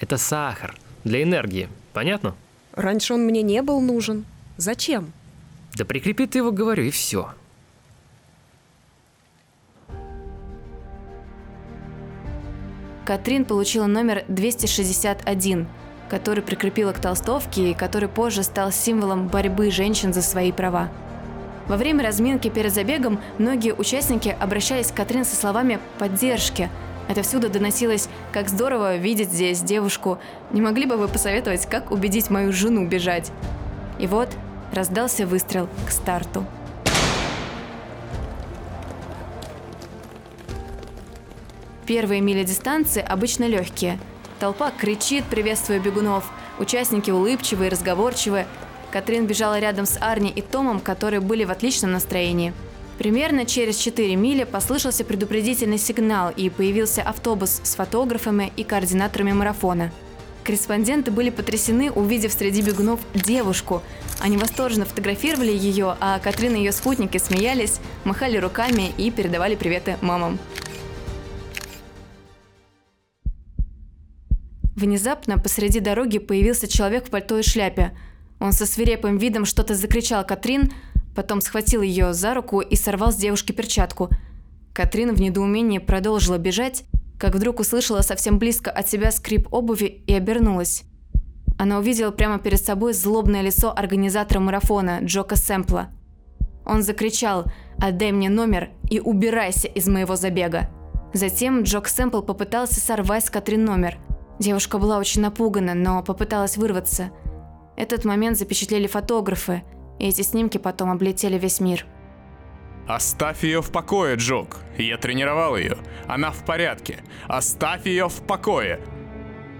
Это 0.00 0.16
сахар. 0.16 0.74
Для 1.04 1.22
энергии. 1.22 1.68
Понятно? 1.92 2.34
Раньше 2.76 3.14
он 3.14 3.24
мне 3.24 3.42
не 3.42 3.62
был 3.62 3.80
нужен. 3.80 4.26
Зачем? 4.58 5.12
Да 5.74 5.84
прикрепи 5.84 6.26
ты 6.26 6.38
его, 6.38 6.52
говорю, 6.52 6.84
и 6.84 6.90
все. 6.90 7.30
Катрин 13.06 13.44
получила 13.44 13.86
номер 13.86 14.24
261, 14.28 15.66
который 16.10 16.42
прикрепила 16.42 16.92
к 16.92 17.00
толстовке 17.00 17.70
и 17.70 17.74
который 17.74 18.08
позже 18.08 18.42
стал 18.42 18.72
символом 18.72 19.28
борьбы 19.28 19.70
женщин 19.70 20.12
за 20.12 20.22
свои 20.22 20.52
права. 20.52 20.90
Во 21.68 21.76
время 21.76 22.04
разминки 22.04 22.48
перед 22.48 22.74
забегом 22.74 23.20
многие 23.38 23.74
участники 23.74 24.36
обращались 24.38 24.90
к 24.90 24.94
Катрин 24.94 25.24
со 25.24 25.36
словами 25.36 25.78
поддержки. 25.98 26.68
Отовсюду 27.08 27.48
доносилось 27.48 28.08
«Как 28.32 28.48
здорово 28.48 28.96
видеть 28.96 29.30
здесь 29.30 29.60
девушку! 29.60 30.18
Не 30.50 30.60
могли 30.60 30.86
бы 30.86 30.96
вы 30.96 31.06
посоветовать, 31.08 31.66
как 31.66 31.90
убедить 31.90 32.30
мою 32.30 32.52
жену 32.52 32.86
бежать?» 32.86 33.30
И 33.98 34.06
вот 34.06 34.28
раздался 34.72 35.26
выстрел 35.26 35.68
к 35.86 35.90
старту. 35.90 36.44
Первые 41.86 42.20
мили 42.20 42.42
дистанции 42.42 43.00
обычно 43.00 43.44
легкие. 43.44 44.00
Толпа 44.40 44.72
кричит, 44.76 45.24
приветствуя 45.24 45.78
бегунов. 45.78 46.28
Участники 46.58 47.12
улыбчивые, 47.12 47.70
разговорчивые. 47.70 48.48
Катрин 48.90 49.26
бежала 49.26 49.60
рядом 49.60 49.86
с 49.86 49.96
Арни 50.00 50.30
и 50.30 50.42
Томом, 50.42 50.80
которые 50.80 51.20
были 51.20 51.44
в 51.44 51.50
отличном 51.52 51.92
настроении. 51.92 52.52
Примерно 52.98 53.44
через 53.44 53.76
4 53.76 54.16
мили 54.16 54.44
послышался 54.44 55.04
предупредительный 55.04 55.78
сигнал 55.78 56.30
и 56.34 56.48
появился 56.48 57.02
автобус 57.02 57.60
с 57.62 57.74
фотографами 57.74 58.52
и 58.56 58.64
координаторами 58.64 59.32
марафона. 59.32 59.92
Корреспонденты 60.44 61.10
были 61.10 61.30
потрясены, 61.30 61.90
увидев 61.90 62.32
среди 62.32 62.62
бегунов 62.62 63.00
девушку. 63.14 63.82
Они 64.20 64.36
восторженно 64.36 64.84
фотографировали 64.84 65.50
ее, 65.50 65.96
а 66.00 66.18
Катрин 66.20 66.54
и 66.54 66.58
ее 66.58 66.72
спутники 66.72 67.18
смеялись, 67.18 67.80
махали 68.04 68.36
руками 68.36 68.92
и 68.96 69.10
передавали 69.10 69.56
приветы 69.56 69.98
мамам. 70.00 70.38
Внезапно 74.76 75.38
посреди 75.38 75.80
дороги 75.80 76.18
появился 76.18 76.68
человек 76.68 77.06
в 77.06 77.10
пальто 77.10 77.38
и 77.38 77.42
шляпе. 77.42 77.96
Он 78.38 78.52
со 78.52 78.66
свирепым 78.66 79.18
видом 79.18 79.46
что-то 79.46 79.74
закричал 79.74 80.24
Катрин, 80.24 80.70
потом 81.16 81.40
схватил 81.40 81.82
ее 81.82 82.14
за 82.14 82.34
руку 82.34 82.60
и 82.60 82.76
сорвал 82.76 83.10
с 83.10 83.16
девушки 83.16 83.50
перчатку. 83.50 84.10
Катрин 84.72 85.14
в 85.14 85.20
недоумении 85.20 85.78
продолжила 85.78 86.38
бежать, 86.38 86.84
как 87.18 87.34
вдруг 87.34 87.58
услышала 87.58 88.02
совсем 88.02 88.38
близко 88.38 88.70
от 88.70 88.88
себя 88.88 89.10
скрип 89.10 89.52
обуви 89.52 90.04
и 90.06 90.14
обернулась. 90.14 90.84
Она 91.58 91.78
увидела 91.78 92.10
прямо 92.10 92.38
перед 92.38 92.60
собой 92.60 92.92
злобное 92.92 93.42
лицо 93.42 93.72
организатора 93.74 94.38
марафона 94.38 95.00
Джока 95.02 95.34
Сэмпла. 95.34 95.88
Он 96.64 96.82
закричал 96.82 97.46
«Отдай 97.78 98.12
мне 98.12 98.28
номер 98.28 98.70
и 98.90 99.00
убирайся 99.00 99.66
из 99.66 99.88
моего 99.88 100.14
забега». 100.14 100.70
Затем 101.14 101.62
Джок 101.62 101.88
Сэмпл 101.88 102.20
попытался 102.20 102.78
сорвать 102.78 103.24
с 103.24 103.30
Катрин 103.30 103.64
номер– 103.64 103.98
Девушка 104.38 104.78
была 104.78 104.98
очень 104.98 105.22
напугана, 105.22 105.74
но 105.74 106.02
попыталась 106.02 106.56
вырваться. 106.56 107.10
Этот 107.76 108.04
момент 108.04 108.36
запечатлели 108.36 108.86
фотографы, 108.86 109.62
и 109.98 110.08
эти 110.08 110.22
снимки 110.22 110.58
потом 110.58 110.90
облетели 110.90 111.38
весь 111.38 111.60
мир. 111.60 111.86
Оставь 112.86 113.42
ее 113.42 113.62
в 113.62 113.72
покое, 113.72 114.16
Джок. 114.16 114.58
Я 114.78 114.96
тренировал 114.96 115.56
ее. 115.56 115.76
Она 116.06 116.30
в 116.30 116.44
порядке. 116.44 117.02
Оставь 117.26 117.86
ее 117.86 118.08
в 118.08 118.22
покое. 118.22 118.80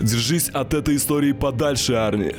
Держись 0.00 0.48
от 0.48 0.74
этой 0.74 0.96
истории 0.96 1.32
подальше, 1.32 1.94
Арни. 1.94 2.34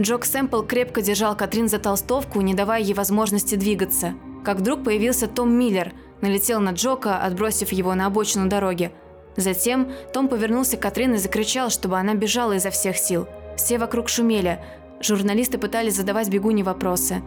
Джок 0.00 0.24
Сэмпл 0.24 0.62
крепко 0.62 1.02
держал 1.02 1.36
Катрин 1.36 1.68
за 1.68 1.78
толстовку, 1.78 2.40
не 2.40 2.54
давая 2.54 2.80
ей 2.80 2.94
возможности 2.94 3.56
двигаться. 3.56 4.14
Как 4.44 4.58
вдруг 4.58 4.84
появился 4.84 5.26
Том 5.26 5.52
Миллер, 5.52 5.92
налетел 6.22 6.60
на 6.60 6.70
Джока, 6.70 7.18
отбросив 7.18 7.72
его 7.72 7.94
на 7.94 8.06
обочину 8.06 8.48
дороги. 8.48 8.92
Затем 9.36 9.92
Том 10.14 10.28
повернулся 10.28 10.78
к 10.78 10.80
Катрин 10.80 11.14
и 11.14 11.18
закричал, 11.18 11.68
чтобы 11.68 11.98
она 11.98 12.14
бежала 12.14 12.52
изо 12.54 12.70
всех 12.70 12.96
сил. 12.96 13.28
Все 13.56 13.76
вокруг 13.78 14.08
шумели. 14.08 14.58
Журналисты 15.00 15.56
пытались 15.56 15.96
задавать 15.96 16.28
бегуне 16.28 16.62
вопросы. 16.62 17.22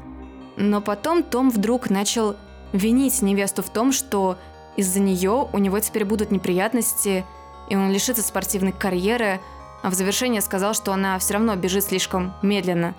Но 0.57 0.79
потом 0.79 1.23
Том 1.23 1.49
вдруг 1.49 1.89
начал 1.89 2.35
винить 2.71 3.21
невесту 3.23 3.63
в 3.63 3.69
том, 3.69 3.91
что 3.91 4.37
из-за 4.77 4.99
нее 4.99 5.49
у 5.51 5.57
него 5.57 5.79
теперь 5.79 6.05
будут 6.05 6.31
неприятности, 6.31 7.25
и 7.69 7.75
он 7.75 7.91
лишится 7.91 8.21
спортивной 8.21 8.73
карьеры, 8.73 9.39
а 9.81 9.89
в 9.89 9.95
завершение 9.95 10.41
сказал, 10.41 10.75
что 10.75 10.93
она 10.93 11.17
все 11.17 11.33
равно 11.33 11.55
бежит 11.55 11.85
слишком 11.85 12.33
медленно. 12.43 12.93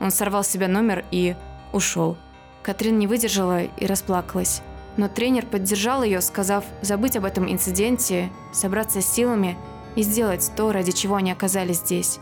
Он 0.00 0.10
сорвал 0.10 0.44
с 0.44 0.48
себя 0.48 0.68
номер 0.68 1.04
и 1.10 1.34
ушел. 1.72 2.16
Катрин 2.62 2.98
не 2.98 3.06
выдержала 3.06 3.62
и 3.62 3.86
расплакалась. 3.86 4.62
Но 4.98 5.08
тренер 5.08 5.46
поддержал 5.46 6.02
ее, 6.02 6.20
сказав 6.20 6.64
забыть 6.82 7.16
об 7.16 7.24
этом 7.24 7.50
инциденте, 7.50 8.30
собраться 8.52 9.00
с 9.00 9.10
силами 9.10 9.56
и 9.96 10.02
сделать 10.02 10.50
то, 10.56 10.72
ради 10.72 10.92
чего 10.92 11.16
они 11.16 11.32
оказались 11.32 11.78
здесь. 11.78 12.20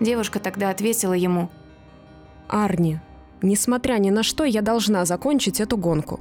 Девушка 0.00 0.40
тогда 0.40 0.70
ответила 0.70 1.12
ему. 1.12 1.50
«Арни, 2.48 2.98
несмотря 3.42 3.94
ни 3.98 4.10
на 4.10 4.22
что, 4.22 4.44
я 4.44 4.62
должна 4.62 5.04
закончить 5.04 5.60
эту 5.60 5.76
гонку. 5.76 6.20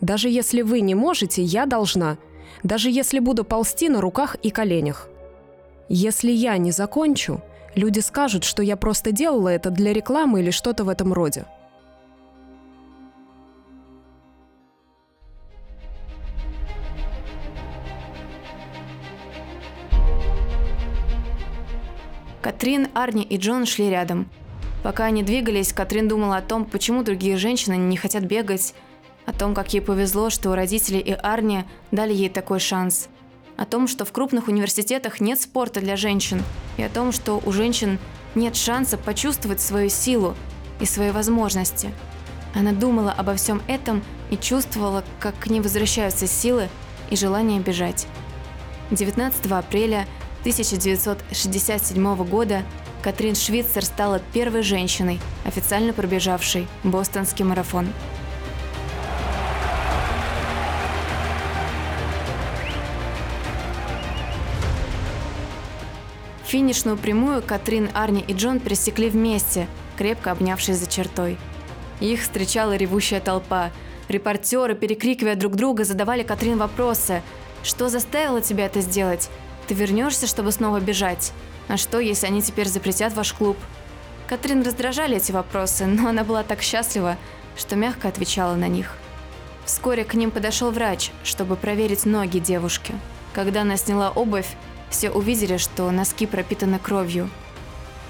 Даже 0.00 0.28
если 0.28 0.62
вы 0.62 0.80
не 0.80 0.94
можете, 0.94 1.42
я 1.42 1.64
должна. 1.64 2.18
Даже 2.64 2.90
если 2.90 3.20
буду 3.20 3.44
ползти 3.44 3.88
на 3.88 4.00
руках 4.00 4.34
и 4.42 4.50
коленях. 4.50 5.08
Если 5.88 6.30
я 6.30 6.58
не 6.58 6.72
закончу, 6.72 7.40
люди 7.76 8.00
скажут, 8.00 8.44
что 8.44 8.62
я 8.62 8.76
просто 8.76 9.12
делала 9.12 9.48
это 9.48 9.70
для 9.70 9.92
рекламы 9.92 10.40
или 10.40 10.50
что-то 10.50 10.84
в 10.84 10.88
этом 10.88 11.12
роде. 11.12 11.44
Катрин, 22.42 22.88
Арни 22.92 23.22
и 23.22 23.36
Джон 23.36 23.66
шли 23.66 23.88
рядом. 23.88 24.28
Пока 24.82 25.04
они 25.04 25.22
двигались, 25.22 25.72
Катрин 25.72 26.08
думала 26.08 26.38
о 26.38 26.42
том, 26.42 26.64
почему 26.64 27.04
другие 27.04 27.36
женщины 27.36 27.74
не 27.74 27.96
хотят 27.96 28.24
бегать, 28.24 28.74
о 29.26 29.32
том, 29.32 29.54
как 29.54 29.72
ей 29.72 29.80
повезло, 29.80 30.28
что 30.28 30.56
родители 30.56 30.98
и 30.98 31.12
Арни 31.12 31.64
дали 31.92 32.12
ей 32.12 32.28
такой 32.28 32.58
шанс, 32.58 33.08
о 33.56 33.64
том, 33.64 33.86
что 33.86 34.04
в 34.04 34.10
крупных 34.10 34.48
университетах 34.48 35.20
нет 35.20 35.40
спорта 35.40 35.80
для 35.80 35.94
женщин, 35.94 36.42
и 36.78 36.82
о 36.82 36.88
том, 36.88 37.12
что 37.12 37.40
у 37.46 37.52
женщин 37.52 38.00
нет 38.34 38.56
шанса 38.56 38.98
почувствовать 38.98 39.60
свою 39.60 39.88
силу 39.88 40.34
и 40.80 40.84
свои 40.84 41.12
возможности. 41.12 41.92
Она 42.56 42.72
думала 42.72 43.12
обо 43.12 43.36
всем 43.36 43.62
этом 43.68 44.02
и 44.30 44.36
чувствовала, 44.36 45.04
как 45.20 45.38
к 45.38 45.46
ней 45.46 45.60
возвращаются 45.60 46.26
силы 46.26 46.68
и 47.08 47.14
желание 47.14 47.60
бежать. 47.60 48.08
19 48.90 49.46
апреля 49.52 50.08
1967 50.42 52.16
года 52.24 52.64
Катрин 53.00 53.36
Швейцер 53.36 53.84
стала 53.84 54.20
первой 54.32 54.62
женщиной, 54.62 55.20
официально 55.44 55.92
пробежавшей 55.92 56.66
бостонский 56.82 57.44
марафон. 57.44 57.86
Финишную 66.44 66.96
прямую 66.96 67.40
Катрин, 67.40 67.88
Арни 67.94 68.24
и 68.26 68.32
Джон 68.34 68.58
пересекли 68.58 69.08
вместе, 69.08 69.68
крепко 69.96 70.32
обнявшись 70.32 70.76
за 70.76 70.90
чертой. 70.90 71.38
Их 72.00 72.20
встречала 72.22 72.74
ревущая 72.74 73.20
толпа. 73.20 73.70
Репортеры, 74.08 74.74
перекрикивая 74.74 75.36
друг 75.36 75.54
друга, 75.54 75.84
задавали 75.84 76.24
Катрин 76.24 76.58
вопросы. 76.58 77.22
«Что 77.62 77.88
заставило 77.88 78.40
тебя 78.40 78.66
это 78.66 78.80
сделать? 78.80 79.30
Ты 79.72 79.78
вернешься, 79.78 80.26
чтобы 80.26 80.52
снова 80.52 80.80
бежать? 80.80 81.32
А 81.66 81.78
что, 81.78 81.98
если 81.98 82.26
они 82.26 82.42
теперь 82.42 82.68
запретят 82.68 83.14
ваш 83.14 83.32
клуб? 83.32 83.56
Катрин 84.28 84.62
раздражали 84.62 85.16
эти 85.16 85.32
вопросы, 85.32 85.86
но 85.86 86.10
она 86.10 86.24
была 86.24 86.42
так 86.42 86.60
счастлива, 86.60 87.16
что 87.56 87.74
мягко 87.74 88.08
отвечала 88.08 88.54
на 88.54 88.68
них. 88.68 88.98
Вскоре 89.64 90.04
к 90.04 90.12
ним 90.12 90.30
подошел 90.30 90.70
врач, 90.72 91.10
чтобы 91.24 91.56
проверить 91.56 92.04
ноги 92.04 92.38
девушки. 92.38 92.92
Когда 93.32 93.62
она 93.62 93.78
сняла 93.78 94.10
обувь, 94.10 94.56
все 94.90 95.08
увидели, 95.08 95.56
что 95.56 95.90
носки 95.90 96.26
пропитаны 96.26 96.78
кровью. 96.78 97.30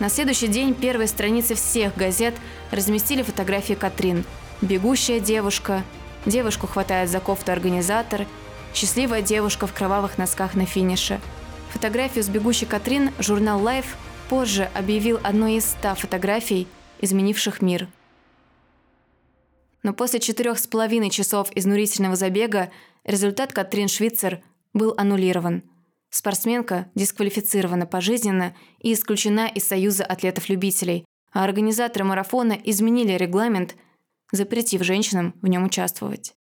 На 0.01 0.09
следующий 0.09 0.49
день 0.49 0.75
первые 0.75 1.07
страницы 1.07 1.55
всех 1.55 1.95
газет 1.95 2.35
разместили 2.73 3.23
фотографии 3.23 3.75
Катрин. 3.75 4.25
Бегущая 4.63 5.21
девушка, 5.21 5.85
девушку 6.27 6.67
хватает 6.67 7.09
за 7.09 7.21
кофту 7.21 7.53
организатор, 7.53 8.27
счастливая 8.75 9.23
девушка 9.23 9.69
в 9.69 9.73
кровавых 9.73 10.19
носках 10.19 10.57
на 10.57 10.67
финише– 10.67 11.21
Фотографию 11.73 12.23
с 12.23 12.29
бегущей 12.29 12.67
Катрин 12.67 13.13
журнал 13.19 13.61
Life 13.61 13.97
позже 14.29 14.71
объявил 14.75 15.19
одной 15.23 15.55
из 15.55 15.65
ста 15.65 15.95
фотографий, 15.95 16.69
изменивших 17.01 17.63
мир. 17.63 17.89
Но 19.83 19.95
после 19.95 20.21
четырех 20.21 20.59
с 20.59 20.67
половиной 20.67 21.09
часов 21.09 21.49
изнурительного 21.55 22.15
забега 22.15 22.71
результат 23.05 23.55
Катрин 23.55 23.89
Швейцер 23.89 24.43
был 24.75 24.95
аннулирован. 24.99 25.65
Спортсменка 26.11 26.91
дисквалифицирована 26.95 27.87
пожизненно 27.87 28.55
и 28.79 28.93
исключена 28.93 29.49
из 29.49 29.67
Союза 29.67 30.05
атлетов-любителей, 30.05 31.07
а 31.33 31.43
организаторы 31.43 32.05
марафона 32.05 32.53
изменили 32.53 33.13
регламент, 33.13 33.77
запретив 34.31 34.83
женщинам 34.85 35.35
в 35.41 35.49
нем 35.49 35.65
участвовать. 35.65 36.35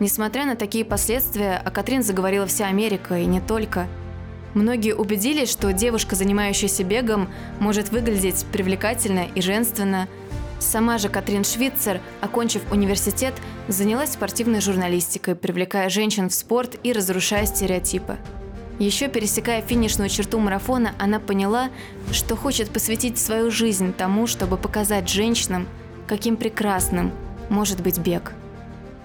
Несмотря 0.00 0.46
на 0.46 0.54
такие 0.54 0.84
последствия, 0.84 1.60
о 1.64 1.70
Катрин 1.70 2.02
заговорила 2.02 2.46
вся 2.46 2.66
Америка 2.66 3.18
и 3.18 3.26
не 3.26 3.40
только. 3.40 3.88
Многие 4.54 4.94
убедились, 4.94 5.50
что 5.50 5.72
девушка, 5.72 6.14
занимающаяся 6.14 6.84
бегом, 6.84 7.28
может 7.58 7.90
выглядеть 7.90 8.46
привлекательно 8.52 9.26
и 9.34 9.40
женственно. 9.40 10.08
Сама 10.60 10.98
же 10.98 11.08
Катрин 11.08 11.44
Швицер, 11.44 12.00
окончив 12.20 12.62
университет, 12.72 13.34
занялась 13.68 14.12
спортивной 14.12 14.60
журналистикой, 14.60 15.34
привлекая 15.34 15.88
женщин 15.90 16.28
в 16.28 16.34
спорт 16.34 16.76
и 16.82 16.92
разрушая 16.92 17.46
стереотипы. 17.46 18.16
Еще 18.78 19.08
пересекая 19.08 19.60
финишную 19.60 20.08
черту 20.08 20.38
марафона, 20.38 20.94
она 20.98 21.18
поняла, 21.18 21.70
что 22.12 22.36
хочет 22.36 22.70
посвятить 22.70 23.18
свою 23.18 23.50
жизнь 23.50 23.92
тому, 23.92 24.28
чтобы 24.28 24.56
показать 24.56 25.08
женщинам, 25.08 25.66
каким 26.06 26.36
прекрасным 26.36 27.12
может 27.48 27.82
быть 27.82 27.98
бег. 27.98 28.32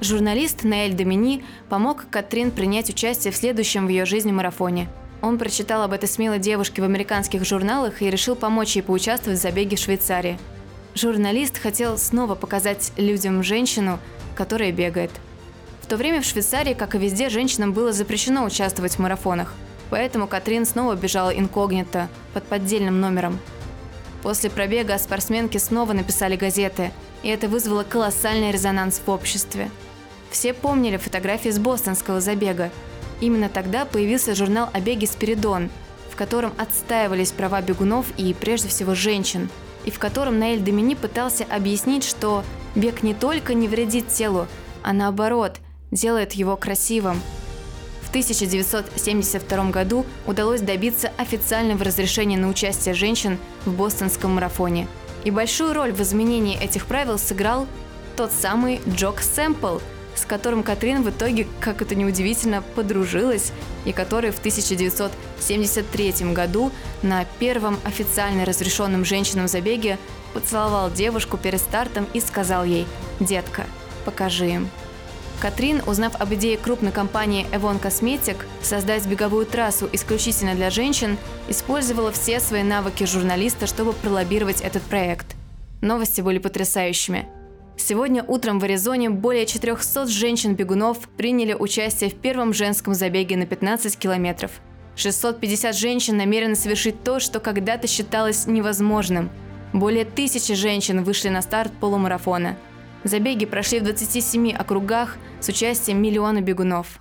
Журналист 0.02 0.64
Наэль 0.64 0.94
Домини 0.94 1.44
помог 1.70 2.06
Катрин 2.10 2.52
принять 2.52 2.90
участие 2.90 3.32
в 3.32 3.38
следующем 3.38 3.86
в 3.86 3.90
ее 3.90 4.06
жизни 4.06 4.32
марафоне. 4.32 4.90
Он 5.22 5.38
прочитал 5.38 5.84
об 5.84 5.94
этой 5.94 6.10
смелой 6.10 6.40
девушке 6.40 6.82
в 6.82 6.86
американских 6.86 7.46
журналах 7.46 8.02
и 8.02 8.10
решил 8.10 8.36
помочь 8.36 8.76
ей 8.76 8.82
поучаствовать 8.82 9.40
в 9.40 9.42
забеге 9.42 9.78
в 9.78 9.80
Швейцарии. 9.80 10.38
Журналист 10.96 11.58
хотел 11.58 11.98
снова 11.98 12.36
показать 12.36 12.92
людям 12.98 13.42
женщину, 13.42 14.00
которая 14.36 14.72
бегает. 14.72 15.12
В 15.82 15.88
то 15.88 15.96
время 15.96 16.22
в 16.22 16.26
Швейцарии, 16.26 16.74
как 16.74 16.96
и 16.96 16.98
везде, 16.98 17.30
женщинам 17.30 17.72
было 17.72 17.94
запрещено 17.94 18.44
участвовать 18.44 18.96
в 18.96 19.00
марафонах. 19.00 19.54
Поэтому 19.90 20.28
Катрин 20.28 20.66
снова 20.66 20.96
бежала 20.96 21.30
инкогнито, 21.30 22.10
под 22.34 22.44
поддельным 22.44 23.00
номером. 23.00 23.40
После 24.24 24.50
пробега 24.50 24.98
спортсменки 24.98 25.60
снова 25.60 25.94
написали 25.94 26.36
газеты, 26.36 26.92
и 27.22 27.30
это 27.30 27.48
вызвало 27.48 27.84
колоссальный 27.84 28.52
резонанс 28.52 29.00
в 29.06 29.10
обществе– 29.12 29.70
все 30.34 30.52
помнили 30.52 30.98
фотографии 30.98 31.50
с 31.50 31.60
бостонского 31.60 32.20
забега. 32.20 32.72
Именно 33.22 33.50
тогда 33.50 33.86
появился 33.86 34.34
журнал 34.34 34.68
о 34.74 34.80
беге 34.80 35.06
«Спиридон», 35.06 35.70
в 36.10 36.16
котором 36.16 36.54
отстаивались 36.58 37.32
права 37.32 37.62
бегунов 37.62 38.08
и, 38.18 38.34
прежде 38.34 38.68
всего, 38.68 38.96
женщин, 38.96 39.48
и 39.86 39.92
в 39.92 40.00
котором 40.00 40.40
Наэль 40.40 40.60
Домини 40.60 40.96
пытался 40.96 41.44
объяснить, 41.44 42.04
что 42.04 42.44
бег 42.74 43.04
не 43.04 43.14
только 43.14 43.54
не 43.54 43.68
вредит 43.68 44.08
телу, 44.08 44.48
а 44.82 44.92
наоборот, 44.92 45.58
делает 45.92 46.34
его 46.34 46.58
красивым. 46.58 47.22
В 48.14 48.16
1972 48.16 49.72
году 49.72 50.06
удалось 50.28 50.62
добиться 50.62 51.12
официального 51.18 51.84
разрешения 51.84 52.38
на 52.38 52.48
участие 52.48 52.94
женщин 52.94 53.40
в 53.66 53.72
бостонском 53.74 54.36
марафоне. 54.36 54.88
И 55.24 55.32
большую 55.32 55.74
роль 55.74 55.92
в 55.92 56.00
изменении 56.00 56.56
этих 56.56 56.86
правил 56.86 57.18
сыграл 57.18 57.66
тот 58.16 58.32
самый 58.32 58.82
Джок 58.88 59.20
Сэмпл– 59.20 59.80
с 60.16 60.26
которым 60.26 60.62
Катрин 60.62 61.02
в 61.02 61.10
итоге, 61.10 61.48
как 61.60 61.82
это 61.82 61.96
неудивительно, 61.96 62.62
подружилась, 62.76 63.52
и 63.84 63.92
который 63.92 64.30
в 64.30 64.38
1973 64.38 66.34
году 66.34 66.72
на 67.02 67.26
первом 67.40 67.80
официально 67.84 68.46
разрешенном 68.46 69.06
женщинам 69.06 69.48
забеге 69.48 69.98
поцеловал 70.36 70.92
девушку 70.92 71.38
перед 71.38 71.60
стартом 71.60 72.06
и 72.14 72.20
сказал 72.20 72.64
ей 72.64 72.86
«Детка, 73.20 73.64
покажи 74.06 74.50
им». 74.50 74.70
Катрин, 75.40 75.82
узнав 75.86 76.20
об 76.20 76.34
идее 76.34 76.58
крупной 76.58 76.92
компании 76.92 77.46
Avon 77.52 77.82
Cosmetic 77.82 78.38
создать 78.62 79.06
беговую 79.06 79.46
трассу 79.46 79.90
исключительно 79.92 80.56
для 80.56 80.70
женщин, 80.70 81.18
использовала 81.48 82.12
все 82.12 82.40
свои 82.40 82.64
навыки 82.64 83.04
журналиста, 83.06 83.68
чтобы 83.68 83.94
пролоббировать 83.94 84.62
этот 84.62 84.84
проект. 84.84 85.36
Новости 85.82 86.22
были 86.22 86.38
потрясающими– 86.38 87.28
Сегодня 87.76 88.24
утром 88.24 88.60
в 88.60 88.64
Аризоне 88.64 89.10
более 89.10 89.46
400 89.46 90.08
женщин-бегунов 90.08 91.10
приняли 91.18 91.54
участие 91.54 92.10
в 92.10 92.16
первом 92.16 92.54
женском 92.54 92.94
забеге 92.94 93.36
на 93.36 93.46
15 93.46 93.98
километров. 93.98 94.52
650 94.96 95.76
женщин 95.76 96.18
намерены 96.18 96.56
совершить 96.56 97.04
то, 97.04 97.20
что 97.20 97.40
когда-то 97.40 97.88
считалось 97.88 98.46
невозможным. 98.46 99.32
Более 99.74 100.06
тысячи 100.06 100.54
женщин 100.54 101.04
вышли 101.04 101.30
на 101.30 101.42
старт 101.42 101.74
полумарафона. 101.80 102.58
Забеги 103.04 103.46
прошли 103.46 103.80
в 103.80 103.84
27 103.84 104.54
округах 104.54 105.18
с 105.42 105.50
участием 105.50 106.02
миллиона 106.02 106.42
бегунов. 106.42 107.00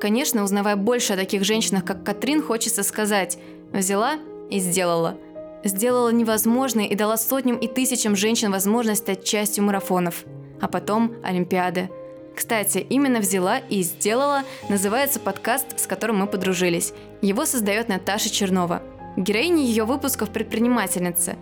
Конечно, 0.00 0.44
узнавая 0.44 0.76
больше 0.76 1.14
о 1.14 1.16
таких 1.16 1.42
женщинах, 1.42 1.84
как 1.84 2.04
Катрин, 2.04 2.42
хочется 2.42 2.82
сказать 2.82 3.38
«взяла 3.72 4.18
и 4.50 4.58
сделала. 4.60 5.16
Сделала 5.64 6.10
невозможное 6.10 6.84
и 6.84 6.94
дала 6.94 7.16
сотням 7.16 7.56
и 7.56 7.66
тысячам 7.66 8.14
женщин 8.14 8.52
возможность 8.52 9.02
стать 9.02 9.24
частью 9.24 9.64
марафонов. 9.64 10.24
А 10.60 10.68
потом 10.68 11.16
Олимпиады. 11.24 11.90
Кстати, 12.36 12.78
именно 12.78 13.20
«Взяла 13.20 13.58
и 13.58 13.82
сделала» 13.82 14.42
называется 14.68 15.18
подкаст, 15.18 15.80
с 15.80 15.86
которым 15.86 16.18
мы 16.18 16.26
подружились. 16.26 16.92
Его 17.22 17.46
создает 17.46 17.88
Наташа 17.88 18.28
Чернова. 18.28 18.82
Героиня 19.16 19.62
ее 19.62 19.84
выпусков– 19.84 20.30
предпринимательница. 20.32 21.36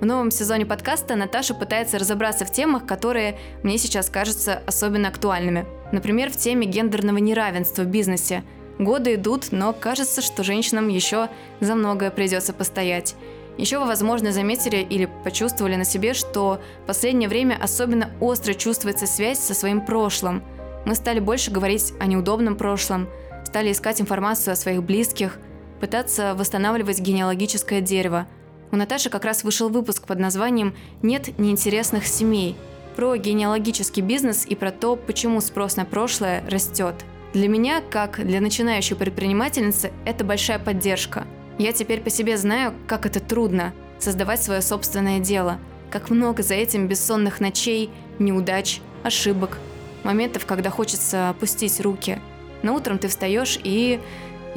В 0.00 0.06
новом 0.06 0.30
сезоне 0.30 0.66
подкаста 0.66 1.14
Наташа 1.14 1.54
пытается 1.54 1.98
разобраться 1.98 2.44
в 2.44 2.52
темах, 2.52 2.86
которые 2.86 3.38
мне 3.62 3.78
сейчас 3.78 4.08
кажутся 4.08 4.62
особенно 4.66 5.08
актуальными. 5.08 5.66
Например, 5.92 6.30
в 6.30 6.36
теме 6.36 6.66
гендерного 6.66 7.18
неравенства 7.18 7.82
в 7.82 7.86
бизнесе– 7.86 8.44
Годы 8.80 9.16
идут, 9.16 9.48
но 9.50 9.74
кажется, 9.74 10.22
что 10.22 10.42
женщинам 10.42 10.88
еще 10.88 11.28
за 11.60 11.74
многое 11.74 12.10
придется 12.10 12.54
постоять. 12.54 13.14
Еще 13.58 13.78
вы, 13.78 13.84
возможно, 13.84 14.32
заметили 14.32 14.78
или 14.78 15.06
почувствовали 15.22 15.76
на 15.76 15.84
себе, 15.84 16.14
что 16.14 16.62
в 16.84 16.86
последнее 16.86 17.28
время 17.28 17.58
особенно 17.60 18.08
остро 18.20 18.54
чувствуется 18.54 19.06
связь 19.06 19.38
со 19.38 19.52
своим 19.52 19.84
прошлым. 19.84 20.42
Мы 20.86 20.94
стали 20.94 21.20
больше 21.20 21.50
говорить 21.50 21.92
о 22.00 22.06
неудобном 22.06 22.56
прошлом, 22.56 23.10
стали 23.44 23.70
искать 23.70 24.00
информацию 24.00 24.54
о 24.54 24.56
своих 24.56 24.82
близких, 24.82 25.38
пытаться 25.80 26.34
восстанавливать 26.34 27.00
генеалогическое 27.00 27.80
дерево. 27.80 28.26
У 28.70 28.76
Наташи 28.76 29.10
как 29.10 29.24
раз 29.24 29.42
вышел 29.42 29.68
выпуск 29.68 30.06
под 30.06 30.18
названием 30.18 30.74
«Нет 31.02 31.38
неинтересных 31.38 32.06
семей», 32.06 32.56
про 32.96 33.16
генеалогический 33.16 34.02
бизнес 34.02 34.44
и 34.46 34.54
про 34.54 34.70
то, 34.72 34.94
почему 34.96 35.40
спрос 35.40 35.76
на 35.76 35.84
прошлое 35.84 36.44
растет– 36.48 36.94
для 37.32 37.46
меня, 37.46 37.80
как 37.80 38.24
для 38.26 38.40
начинающей 38.40 38.96
предпринимательницы, 38.96 39.92
это 40.04 40.24
большая 40.24 40.58
поддержка. 40.58 41.28
Я 41.58 41.72
теперь 41.72 42.00
по 42.00 42.10
себе 42.10 42.36
знаю, 42.36 42.74
как 42.88 43.06
это 43.06 43.20
трудно– 43.20 43.72
создавать 44.00 44.42
свое 44.42 44.62
собственное 44.62 45.20
дело, 45.20 45.58
как 45.90 46.10
много 46.10 46.42
за 46.42 46.54
этим 46.54 46.88
бессонных 46.88 47.38
ночей, 47.38 47.90
неудач, 48.18 48.80
ошибок, 49.04 49.58
моментов, 50.02 50.44
когда 50.44 50.70
хочется 50.70 51.28
опустить 51.28 51.80
руки. 51.80 52.18
Но 52.62 52.74
утром 52.74 52.98
ты 52.98 53.06
встаешь 53.06 53.60
и 53.62 54.00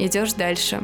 идешь 0.00 0.32
дальше. 0.32 0.82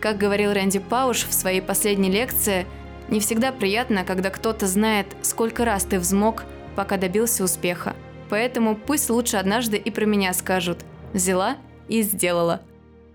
Как 0.00 0.18
говорил 0.18 0.52
Рэнди 0.52 0.78
Пауш 0.78 1.24
в 1.24 1.32
своей 1.32 1.60
последней 1.60 2.10
лекции, 2.10 2.66
не 3.08 3.20
всегда 3.20 3.52
приятно, 3.52 4.04
когда 4.04 4.30
кто-то 4.30 4.66
знает, 4.66 5.06
сколько 5.22 5.64
раз 5.64 5.84
ты 5.84 5.98
взмок, 5.98 6.44
пока 6.76 6.96
добился 6.96 7.42
успеха. 7.42 7.96
Поэтому 8.30 8.76
пусть 8.76 9.10
лучше 9.10 9.38
однажды 9.38 9.76
и 9.76 9.90
про 9.90 10.04
меня 10.04 10.32
скажут– 10.32 10.78
Взяла 11.12 11.56
и 11.88 12.02
сделала. 12.02 12.60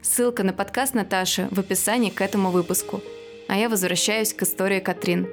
Ссылка 0.01 0.43
на 0.43 0.53
подкаст 0.53 0.93
Наташи 0.93 1.47
в 1.51 1.59
описании 1.59 2.09
к 2.09 2.21
этому 2.21 2.51
выпуску. 2.51 3.01
А 3.47 3.57
я 3.57 3.69
возвращаюсь 3.69 4.33
к 4.33 4.43
истории 4.43 4.79
Катрин. 4.79 5.27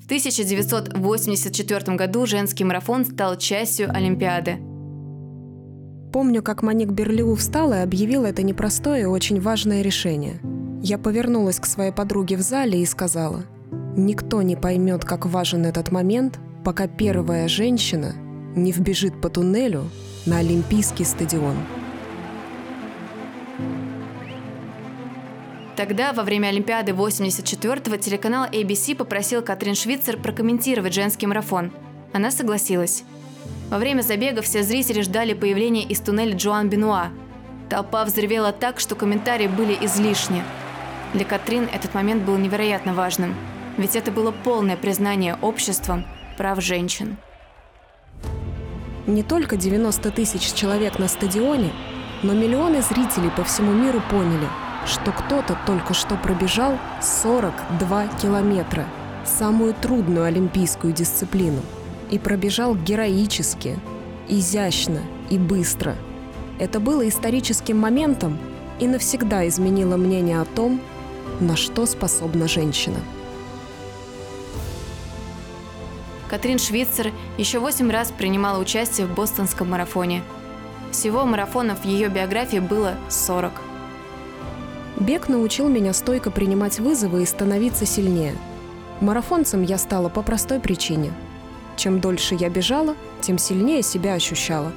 В 0.00 0.04
1984 0.08 1.96
году 1.96 2.26
женский 2.26 2.64
марафон 2.64 3.04
стал 3.04 3.36
частью 3.36 3.90
Олимпиады. 3.94 4.58
Помню, 6.12 6.42
как 6.42 6.62
Маник 6.62 6.90
Берлиу 6.90 7.34
встала 7.34 7.80
и 7.80 7.82
объявила 7.82 8.26
это 8.26 8.42
непростое 8.42 9.02
и 9.02 9.06
очень 9.06 9.40
важное 9.40 9.82
решение. 9.82 10.40
Я 10.82 10.98
повернулась 10.98 11.60
к 11.60 11.66
своей 11.66 11.92
подруге 11.92 12.36
в 12.36 12.40
зале 12.40 12.80
и 12.80 12.86
сказала– 12.86 13.44
Никто 13.98 14.42
не 14.42 14.54
поймет, 14.54 15.04
как 15.04 15.26
важен 15.26 15.66
этот 15.66 15.90
момент, 15.90 16.38
пока 16.64 16.86
первая 16.86 17.48
женщина 17.48 18.14
не 18.54 18.70
вбежит 18.70 19.20
по 19.20 19.28
туннелю 19.28 19.90
на 20.24 20.38
Олимпийский 20.38 21.02
стадион. 21.02 21.56
Тогда, 25.74 26.12
во 26.12 26.22
время 26.22 26.46
Олимпиады 26.46 26.92
84-го, 26.92 27.96
телеканал 27.96 28.48
ABC 28.48 28.94
попросил 28.94 29.42
Катрин 29.42 29.74
Швицер 29.74 30.16
прокомментировать 30.16 30.94
женский 30.94 31.26
марафон. 31.26 31.72
Она 32.12 32.30
согласилась. 32.30 33.02
Во 33.70 33.76
время 33.76 34.00
забега 34.00 34.40
все 34.40 34.62
зрители 34.62 35.02
ждали 35.02 35.34
появления 35.34 35.82
из 35.82 36.00
туннеля 36.00 36.34
Джоан 36.34 36.70
Бенуа. 36.70 37.08
Толпа 37.68 38.04
взревела 38.04 38.52
так, 38.52 38.80
что 38.80 38.94
комментарии 38.94 39.46
были 39.46 39.76
излишни. 39.82 40.42
Для 41.12 41.26
Катрин 41.26 41.68
этот 41.70 41.92
момент 41.92 42.22
был 42.24 42.38
невероятно 42.38 42.94
важным, 42.94 43.34
ведь 43.76 43.94
это 43.94 44.10
было 44.10 44.30
полное 44.30 44.76
признание 44.76 45.36
обществом 45.42 46.06
прав 46.38 46.62
женщин. 46.62 47.18
Не 49.06 49.22
только 49.22 49.56
90 49.56 50.10
тысяч 50.12 50.52
человек 50.54 50.98
на 50.98 51.08
стадионе, 51.08 51.70
но 52.22 52.32
миллионы 52.32 52.80
зрителей 52.80 53.30
по 53.30 53.44
всему 53.44 53.72
миру 53.72 54.02
поняли, 54.10 54.48
что 54.86 55.12
кто-то 55.12 55.58
только 55.66 55.92
что 55.92 56.16
пробежал 56.16 56.78
42 57.02 58.08
километра, 58.22 58.86
самую 59.24 59.74
трудную 59.74 60.24
олимпийскую 60.24 60.92
дисциплину, 60.92 61.60
и 62.10 62.18
пробежал 62.18 62.74
героически, 62.74 63.78
изящно 64.28 65.00
и 65.30 65.38
быстро. 65.38 65.96
Это 66.58 66.80
было 66.80 67.08
историческим 67.08 67.78
моментом 67.78 68.38
и 68.80 68.86
навсегда 68.86 69.46
изменило 69.48 69.96
мнение 69.96 70.40
о 70.40 70.44
том, 70.44 70.80
на 71.40 71.56
что 71.56 71.86
способна 71.86 72.48
женщина. 72.48 72.98
Катрин 76.28 76.58
Швейцер 76.58 77.12
еще 77.38 77.58
восемь 77.58 77.90
раз 77.90 78.12
принимала 78.12 78.58
участие 78.58 79.06
в 79.06 79.14
бостонском 79.14 79.70
марафоне. 79.70 80.22
Всего 80.90 81.24
марафонов 81.24 81.80
в 81.80 81.84
ее 81.84 82.08
биографии 82.08 82.58
было 82.58 82.94
40. 83.08 83.52
Бег 85.00 85.28
научил 85.28 85.68
меня 85.68 85.92
стойко 85.92 86.30
принимать 86.30 86.80
вызовы 86.80 87.22
и 87.22 87.26
становиться 87.26 87.86
сильнее. 87.86 88.36
Марафонцем 89.00 89.62
я 89.62 89.78
стала 89.78 90.08
по 90.08 90.22
простой 90.22 90.60
причине. 90.60 91.12
Чем 91.78 92.00
дольше 92.00 92.34
я 92.34 92.50
бежала, 92.50 92.96
тем 93.20 93.38
сильнее 93.38 93.82
себя 93.82 94.14
ощущала. 94.14 94.72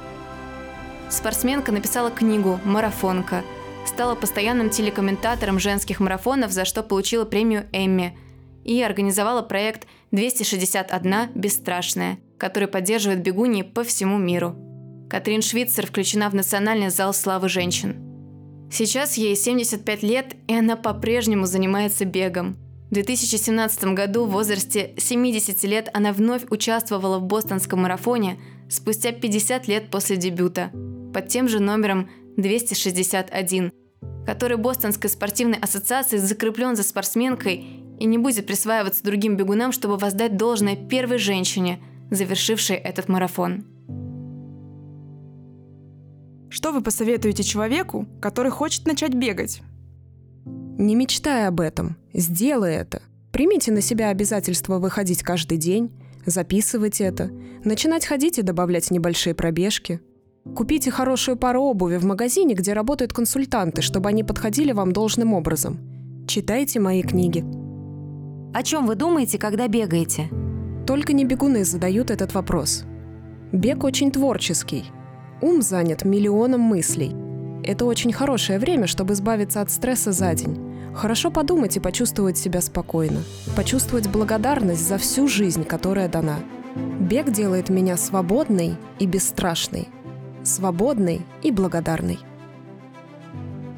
Спортсменка 1.10 1.72
написала 1.72 2.12
книгу 2.12 2.60
«Марафонка», 2.64 3.44
стала 3.88 4.14
постоянным 4.14 4.70
телекомментатором 4.70 5.60
женских 5.60 6.00
марафонов, 6.00 6.52
за 6.52 6.64
что 6.64 6.84
получила 6.84 7.26
премию 7.26 7.68
Эмми, 7.74 8.16
и 8.64 8.82
организовала 8.84 9.42
проект 9.42 9.88
«261 10.12 11.32
Бесстрашная», 11.34 12.20
который 12.38 12.68
поддерживает 12.68 13.24
бегуньи 13.24 13.64
по 13.64 13.84
всему 13.84 14.20
миру. 14.20 14.56
Катрин 15.10 15.42
Швейцер 15.42 15.88
включена 15.88 16.30
в 16.30 16.36
Национальный 16.36 16.90
зал 16.90 17.16
славы 17.16 17.50
женщин. 17.50 17.96
Сейчас 18.72 19.18
ей 19.18 19.36
75 19.36 20.04
лет, 20.04 20.36
и 20.48 20.54
она 20.54 20.76
по-прежнему 20.78 21.46
занимается 21.48 22.06
бегом. 22.06 22.58
В 22.92 22.94
2017 22.94 23.86
году 23.94 24.26
в 24.26 24.32
возрасте 24.32 24.94
70 24.98 25.64
лет 25.64 25.90
она 25.94 26.12
вновь 26.12 26.44
участвовала 26.50 27.20
в 27.20 27.24
бостонском 27.24 27.84
марафоне 27.84 28.38
спустя 28.70 29.14
50 29.14 29.70
лет 29.70 29.90
после 29.90 30.18
дебюта 30.18 30.72
под 31.14 31.30
тем 31.30 31.48
же 31.48 31.62
номером 31.62 32.10
261, 32.36 33.72
который 34.26 34.58
Бостонской 34.58 35.10
спортивной 35.10 35.58
ассоциацией 35.58 36.22
закреплен 36.22 36.76
за 36.76 36.84
спортсменкой 36.84 37.66
и 37.98 38.06
не 38.06 38.18
будет 38.18 38.46
присваиваться 38.46 39.06
другим 39.06 39.38
бегунам, 39.38 39.72
чтобы 39.72 39.96
воздать 39.96 40.36
должное 40.36 40.76
первой 40.76 41.18
женщине, 41.18 41.82
завершившей 42.10 42.76
этот 42.76 43.08
марафон. 43.08 43.64
Что 46.50 46.74
вы 46.74 46.82
посоветуете 46.82 47.44
человеку, 47.44 48.06
который 48.22 48.52
хочет 48.52 48.86
начать 48.86 49.14
бегать? 49.14 49.62
Не 50.82 50.96
мечтай 50.96 51.48
об 51.48 51.62
этом, 51.62 51.96
сделай 52.12 52.74
это. 52.74 53.04
Примите 53.32 53.72
на 53.72 53.82
себя 53.82 54.10
обязательство 54.10 54.80
выходить 54.80 55.22
каждый 55.22 55.60
день, 55.60 55.92
записывать 56.26 57.02
это, 57.02 57.30
начинать 57.64 58.04
ходить 58.04 58.40
и 58.40 58.42
добавлять 58.42 58.90
небольшие 58.90 59.36
пробежки. 59.36 60.02
Купите 60.56 60.90
хорошую 60.90 61.38
пару 61.38 61.62
обуви 61.62 61.98
в 61.98 62.06
магазине, 62.06 62.56
где 62.56 62.74
работают 62.74 63.14
консультанты, 63.14 63.84
чтобы 63.84 64.10
они 64.10 64.24
подходили 64.24 64.72
вам 64.72 64.92
должным 64.92 65.36
образом. 65.36 65.78
Читайте 66.28 66.80
мои 66.80 67.04
книги. 67.04 67.46
О 68.52 68.64
чем 68.64 68.88
вы 68.88 68.96
думаете, 68.96 69.38
когда 69.38 69.68
бегаете? 69.68 70.32
Только 70.88 71.14
не 71.14 71.26
бегуны 71.26 71.64
задают 71.64 72.10
этот 72.10 72.34
вопрос. 72.34 72.86
Бег 73.52 73.84
очень 73.84 74.12
творческий. 74.12 74.86
Ум 75.44 75.62
занят 75.62 76.06
миллионом 76.06 76.62
мыслей. 76.62 77.16
Это 77.64 77.86
очень 77.86 78.12
хорошее 78.12 78.58
время, 78.58 78.88
чтобы 78.88 79.14
избавиться 79.14 79.62
от 79.62 79.70
стресса 79.70 80.12
за 80.12 80.34
день. 80.34 80.71
Хорошо 80.94 81.32
подумать 81.32 81.78
и 81.78 81.80
почувствовать 81.80 82.38
себя 82.38 82.62
спокойно. 82.62 83.24
Почувствовать 83.56 84.08
благодарность 84.08 84.86
за 84.88 84.98
всю 84.98 85.28
жизнь, 85.28 85.64
которая 85.64 86.10
дана. 86.10 86.40
Бег 87.00 87.32
делает 87.32 87.70
меня 87.70 87.98
свободной 87.98 88.76
и 89.00 89.06
бесстрашной. 89.06 89.90
Свободной 90.44 91.22
и 91.44 91.52
благодарной. 91.52 92.20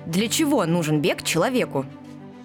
Для 0.05 0.27
чего 0.27 0.65
нужен 0.65 1.01
бег 1.01 1.23
человеку? 1.23 1.85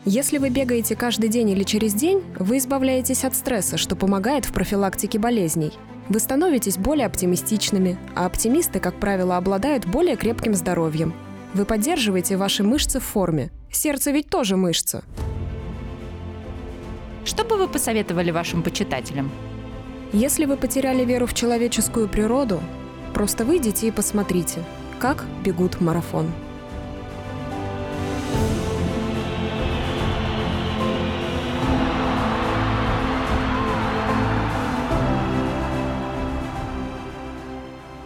Если 0.04 0.38
вы 0.38 0.48
бегаете 0.48 0.96
каждый 0.96 1.28
день 1.28 1.50
или 1.50 1.64
через 1.64 1.92
день, 1.92 2.22
вы 2.38 2.58
избавляетесь 2.58 3.24
от 3.24 3.34
стресса, 3.34 3.76
что 3.76 3.96
помогает 3.96 4.44
в 4.44 4.52
профилактике 4.52 5.18
болезней. 5.18 5.72
Вы 6.08 6.20
становитесь 6.20 6.78
более 6.78 7.06
оптимистичными, 7.06 7.98
а 8.14 8.26
оптимисты, 8.26 8.80
как 8.80 8.94
правило, 8.98 9.36
обладают 9.36 9.86
более 9.86 10.16
крепким 10.16 10.54
здоровьем. 10.54 11.12
Вы 11.52 11.64
поддерживаете 11.64 12.36
ваши 12.36 12.62
мышцы 12.62 13.00
в 13.00 13.04
форме. 13.04 13.50
Сердце 13.70 14.10
ведь 14.10 14.28
тоже 14.28 14.56
мышца. 14.56 15.04
Что 17.24 17.44
бы 17.44 17.56
вы 17.56 17.68
посоветовали 17.68 18.30
вашим 18.30 18.62
почитателям? 18.62 19.30
Если 20.12 20.46
вы 20.46 20.56
потеряли 20.56 21.04
веру 21.04 21.26
в 21.26 21.34
человеческую 21.34 22.08
природу, 22.08 22.60
просто 23.12 23.44
выйдите 23.44 23.88
и 23.88 23.90
посмотрите, 23.90 24.64
как 24.98 25.24
бегут 25.44 25.80
марафон. 25.80 26.32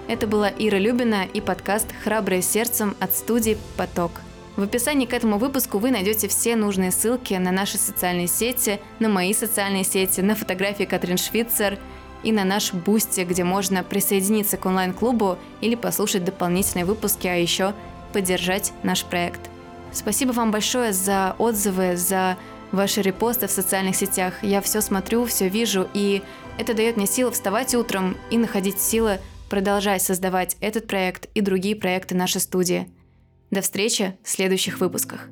Это 0.09 0.27
была 0.27 0.51
Ира 0.51 0.79
Любина 0.79 1.25
и 1.25 1.41
подкаст 1.41 1.87
«Храброе 2.05 2.43
сердцем» 2.43 2.95
от 3.01 3.15
студии 3.15 3.57
«Поток». 3.77 4.11
В 4.57 4.63
описании 4.63 5.07
к 5.07 5.15
этому 5.15 5.39
выпуску 5.39 5.79
вы 5.79 5.91
найдете 5.91 6.29
все 6.29 6.57
нужные 6.57 6.91
ссылки 6.91 7.33
на 7.35 7.53
наши 7.53 7.79
социальные 7.79 8.27
сети, 8.27 8.81
на 8.99 9.09
мои 9.09 9.33
социальные 9.33 9.85
сети, 9.85 10.21
на 10.21 10.35
фотографии 10.35 10.85
Катрин 10.85 11.17
Швитцер 11.17 11.79
и 12.23 12.33
на 12.33 12.45
наш 12.45 12.75
Boosty, 12.75 13.23
где 13.23 13.45
можно 13.45 13.83
присоединиться 13.83 14.59
к 14.59 14.67
онлайн-клубу 14.67 15.39
или 15.63 15.75
послушать 15.75 16.25
дополнительные 16.25 16.85
выпуски, 16.85 17.27
а 17.27 17.35
еще 17.35 17.75
поддержать 18.13 18.73
наш 18.83 19.05
проект. 19.05 19.41
Спасибо 19.91 20.33
вам 20.33 20.51
большое 20.51 20.93
за 20.93 21.35
отзывы, 21.39 21.97
за 21.97 22.37
ваши 22.73 23.01
репосты 23.01 23.47
в 23.47 23.51
социальных 23.51 23.97
сетях. 23.97 24.35
Я 24.43 24.61
все 24.61 24.83
смотрю, 24.83 25.25
все 25.25 25.49
вижу, 25.49 25.89
и 25.95 26.23
это 26.59 26.75
дает 26.75 26.99
мне 26.99 27.07
силы 27.07 27.31
вставать 27.31 27.75
утром 27.75 28.19
и 28.31 28.37
находить 28.37 28.81
силы 28.81 29.19
продолжать 29.49 30.03
создавать 30.03 30.57
этот 30.61 30.87
проект 30.87 31.27
и 31.35 31.41
другие 31.41 31.75
проекты 31.75 32.15
нашей 32.15 32.41
студии. 32.41 32.89
До 33.53 33.61
встречи 33.61 34.17
в 34.23 34.31
следующих 34.31 34.81
выпусках. 34.81 35.29